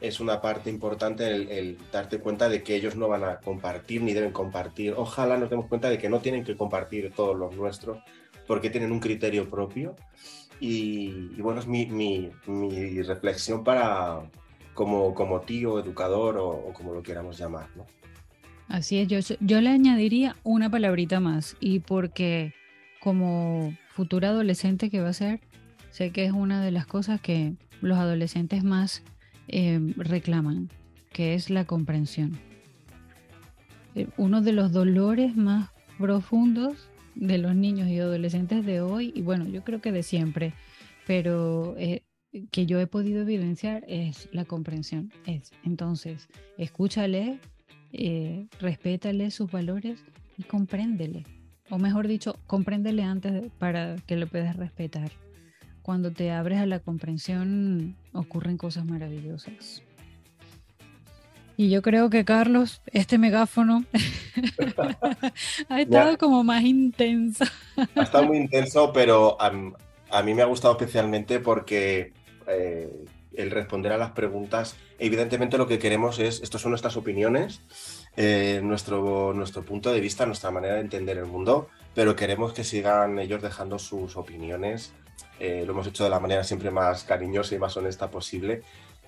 [0.00, 4.12] es una parte importante el, darte cuenta de que ellos no van a compartir ni
[4.12, 4.94] deben compartir.
[4.96, 7.98] Ojalá nos demos cuenta de que no tienen que compartir todos los nuestros
[8.46, 9.96] porque tienen un criterio propio.
[10.60, 12.30] Y, bueno, es mi,
[13.02, 14.20] reflexión para
[14.74, 17.86] como, como tío, educador o, o como lo queramos llamar, ¿no?
[18.68, 22.52] Así es, yo, yo le añadiría una palabrita más y porque
[23.00, 25.40] como futura adolescente que va a ser,
[25.90, 29.04] sé que es una de las cosas que los adolescentes más
[29.48, 30.68] em, reclaman,
[31.12, 32.38] que es la comprensión.
[33.94, 39.22] Eh, uno de los dolores más profundos de los niños y adolescentes de hoy, y
[39.22, 40.52] bueno, yo creo que de siempre,
[41.06, 42.02] pero eh,
[42.50, 45.12] que yo he podido evidenciar es la comprensión.
[45.26, 46.28] Es, entonces,
[46.58, 47.38] escúchale,
[47.92, 50.04] eh, respétale sus valores
[50.36, 51.24] y compréndele.
[51.70, 55.10] O mejor dicho, compréndele antes para que lo puedas respetar.
[55.86, 59.84] Cuando te abres a la comprensión ocurren cosas maravillosas.
[61.56, 63.84] Y yo creo que Carlos, este megáfono
[65.68, 67.44] ha estado como más intenso.
[67.94, 69.52] ha estado muy intenso, pero a,
[70.22, 72.12] mí me ha gustado especialmente porque
[72.48, 72.90] eh,
[73.34, 74.74] el responder a las preguntas.
[74.98, 77.62] Evidentemente lo que queremos es, estas son nuestras opiniones,
[78.16, 82.64] eh, nuestro, nuestro punto de vista, nuestra manera de entender el mundo, pero queremos que
[82.64, 84.92] sigan ellos dejando sus opiniones.
[85.40, 88.62] Eh, lo hemos hecho de la manera siempre más cariñosa y más honesta posible.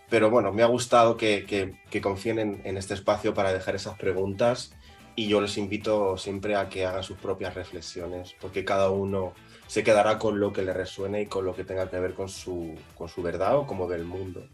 [0.09, 1.45] Pero bueno, me ha gustado que,
[1.91, 4.73] que, confíen en, en este espacio para dejar esas preguntas
[5.19, 9.35] y yo les invito siempre a que hagan sus propias reflexiones, porque cada uno
[9.67, 12.29] se quedará con lo que le resuene y con lo que tenga que ver con
[12.29, 14.47] su, con su verdad o como ve el mundo.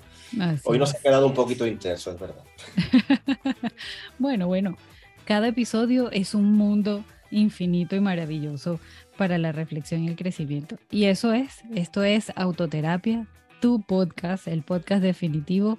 [0.64, 2.44] Hoy nos ha quedado un poquito intenso, es verdad.
[4.18, 4.76] bueno, bueno,
[5.26, 7.04] cada episodio es un mundo
[7.34, 8.80] infinito y maravilloso
[9.18, 10.76] para la reflexión y el crecimiento.
[10.90, 13.26] Y eso es, esto es Autoterapia,
[13.60, 15.78] tu podcast, el podcast definitivo.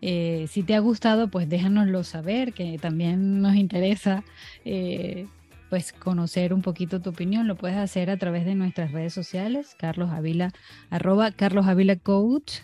[0.00, 4.22] Eh, si te ha gustado, pues déjanoslo saber, que también nos interesa
[4.64, 5.26] eh,
[5.70, 9.74] pues conocer un poquito tu opinión, lo puedes hacer a través de nuestras redes sociales,
[9.78, 10.52] Carlos Avila,
[10.90, 12.60] arroba Carlos Avila Coach.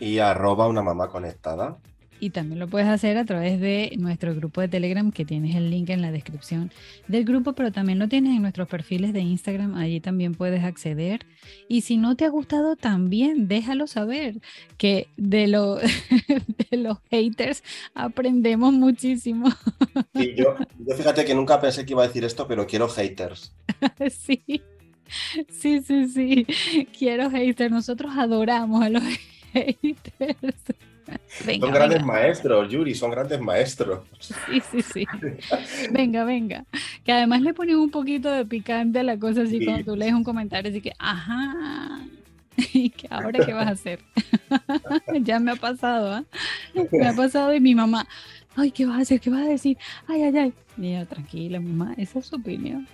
[0.00, 1.76] Y arroba una mamá conectada.
[2.20, 5.70] Y también lo puedes hacer a través de nuestro grupo de Telegram, que tienes el
[5.70, 6.70] link en la descripción
[7.08, 11.26] del grupo, pero también lo tienes en nuestros perfiles de Instagram, allí también puedes acceder.
[11.68, 14.40] Y si no te ha gustado, también déjalo saber,
[14.78, 15.76] que de, lo,
[16.70, 17.62] de los haters
[17.94, 19.48] aprendemos muchísimo.
[20.14, 23.52] Y yo, yo fíjate que nunca pensé que iba a decir esto, pero quiero haters.
[24.10, 24.62] sí.
[25.48, 26.46] Sí, sí, sí.
[26.98, 27.70] Quiero haters.
[27.70, 29.02] Nosotros adoramos a los
[29.52, 30.74] haters
[31.60, 34.00] son grandes maestros, Yuri, son grandes maestros.
[34.18, 35.06] Sí, sí, sí.
[35.90, 36.64] Venga, venga.
[37.04, 40.12] Que además le ponen un poquito de picante a la cosa, así cuando tú lees
[40.12, 42.00] un comentario, así que, ajá.
[42.72, 44.00] ¿Y que ahora qué vas a hacer?
[45.20, 46.24] ya me ha pasado, ¿ah?
[46.90, 48.06] Me ha pasado y mi mamá,
[48.56, 49.20] ay, ¿qué vas a hacer?
[49.20, 49.76] ¿Qué vas a decir?
[50.06, 50.52] Ay, ay, ay.
[50.78, 52.86] Y tranquila, mamá, esa es su opinión.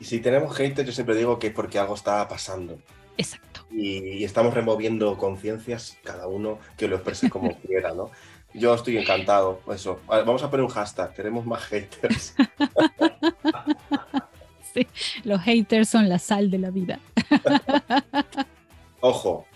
[0.00, 2.78] y si tenemos gente, yo siempre digo que es porque algo está pasando.
[3.16, 3.49] Exacto.
[3.70, 8.10] Y, estamos removiendo conciencias, cada uno que lo exprese como quiera, ¿no?
[8.52, 10.00] Yo estoy encantado, eso.
[10.08, 12.34] Vamos a poner un hashtag, queremos más haters.
[14.74, 14.86] sí,
[15.22, 16.98] los haters son la sal de la vida.
[19.00, 19.46] Ojo,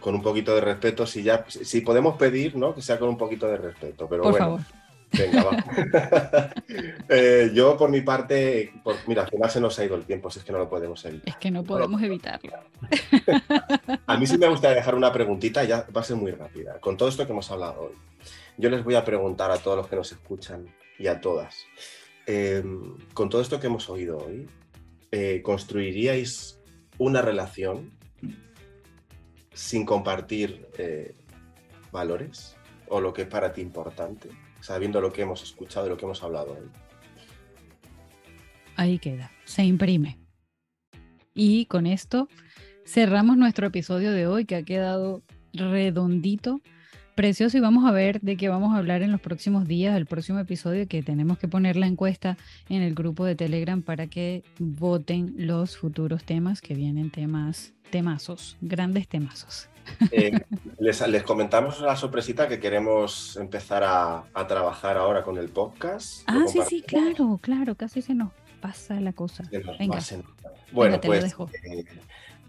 [0.00, 2.74] con un poquito de respeto, si ya, si podemos pedir, ¿no?
[2.74, 4.46] Que sea con un poquito de respeto, pero Por bueno.
[4.46, 4.60] Favor.
[5.12, 6.52] Venga, va.
[7.08, 8.72] Eh, yo por mi parte,
[9.06, 11.04] mira, al final se nos ha ido el tiempo, si es que no lo podemos
[11.04, 11.28] evitar.
[11.28, 12.52] Es que no podemos evitarlo.
[14.06, 16.80] A mí sí me gustaría dejar una preguntita, ya va a ser muy rápida.
[16.80, 17.92] Con todo esto que hemos hablado hoy,
[18.56, 20.66] yo les voy a preguntar a todos los que nos escuchan
[20.98, 21.66] y a todas,
[22.26, 24.48] em, con todo esto que hemos oído hoy,
[25.12, 26.60] eh, ¿construiríais
[26.98, 27.92] una relación
[29.54, 31.14] sin compartir eh,
[31.92, 32.56] valores
[32.88, 34.28] o lo que es para ti importante?
[34.66, 36.58] Sabiendo lo que hemos escuchado y lo que hemos hablado.
[38.74, 40.18] Ahí queda, se imprime.
[41.34, 42.28] Y con esto
[42.84, 46.60] cerramos nuestro episodio de hoy que ha quedado redondito,
[47.14, 50.06] precioso y vamos a ver de qué vamos a hablar en los próximos días, el
[50.06, 52.36] próximo episodio que tenemos que poner la encuesta
[52.68, 58.56] en el grupo de Telegram para que voten los futuros temas que vienen temas temazos,
[58.60, 59.68] grandes temazos.
[60.10, 60.32] Eh,
[60.78, 66.22] les, comentamos la sorpresita que queremos empezar a, trabajar ahora con el podcast.
[66.26, 68.30] Ah, sí, sí, claro, claro, casi se nos
[68.60, 69.44] pasa la cosa.
[69.78, 69.98] Venga.
[70.72, 71.84] Bueno, pues, eh,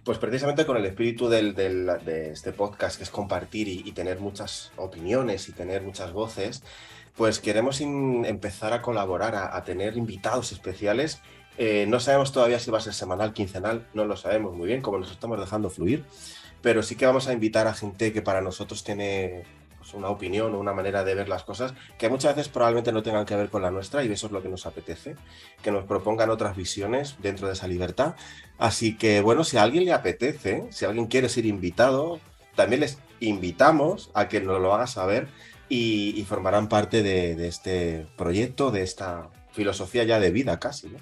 [0.04, 5.50] pues precisamente con el espíritu de este podcast, que es compartir y, tener muchas opiniones
[5.50, 6.64] y tener muchas voces,
[7.16, 11.22] pues queremos empezar a colaborar, a, tener invitados especiales.
[11.58, 14.82] Eh, no sabemos todavía si va a ser semanal, quincenal, no lo sabemos muy bien,
[14.82, 16.06] como nos estamos dejando fluir
[16.62, 19.44] pero sí que vamos a invitar a gente que para nosotros tiene
[19.88, 23.04] pues, una opinión o una manera de ver las cosas que muchas veces probablemente no
[23.04, 25.16] tengan que ver con la nuestra y eso es lo que nos apetece,
[25.62, 28.16] que nos propongan otras visiones dentro de esa libertad.
[28.58, 32.20] Así que bueno, si a alguien le apetece, si alguien quiere ser invitado,
[32.56, 35.30] también les invitamos a que nos lo haga saber
[35.70, 40.90] y, formarán parte de, de, este proyecto, de esta filosofía ya de vida casi.
[40.90, 41.00] ¿no?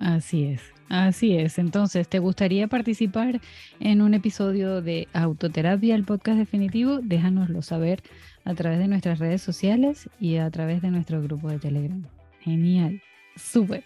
[0.00, 0.77] Así es.
[0.88, 1.58] Así es.
[1.58, 3.40] Entonces, ¿te gustaría participar
[3.78, 7.00] en un episodio de Autoterapia, el podcast definitivo?
[7.02, 8.02] Déjanoslo saber
[8.44, 12.02] a través de nuestras redes sociales y a través de nuestro grupo de Telegram.
[12.40, 13.02] Genial.
[13.36, 13.84] Súper.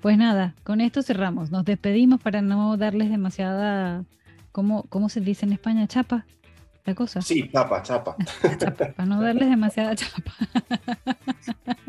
[0.00, 1.50] Pues nada, con esto cerramos.
[1.50, 4.04] Nos despedimos para no darles demasiada,
[4.52, 5.88] ¿cómo, cómo se dice en España?
[5.88, 6.26] Chapa,
[6.84, 7.22] la cosa.
[7.22, 8.16] Sí, chapa, chapa.
[8.96, 10.32] para no darles demasiada chapa.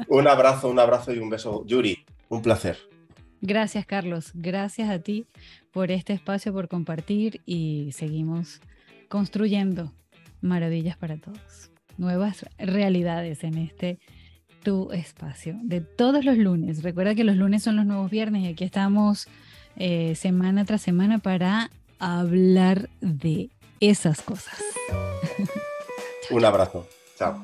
[0.08, 1.64] un abrazo, un abrazo y un beso.
[1.68, 2.95] Yuri, un placer.
[3.42, 4.32] Gracias, Carlos.
[4.34, 5.26] Gracias a ti
[5.72, 8.62] por este espacio, por compartir y seguimos
[9.08, 9.94] construyendo
[10.42, 11.72] maravillas para todos.
[11.98, 14.00] Nuevas realidades en este
[14.64, 16.82] tu espacio de todos los lunes.
[16.82, 19.28] Recuerda que los lunes son los nuevos viernes y aquí estamos
[19.78, 21.70] eh, semana tras semana para
[22.00, 24.60] hablar de esas cosas.
[26.32, 26.88] Un abrazo.
[27.18, 27.40] Chao.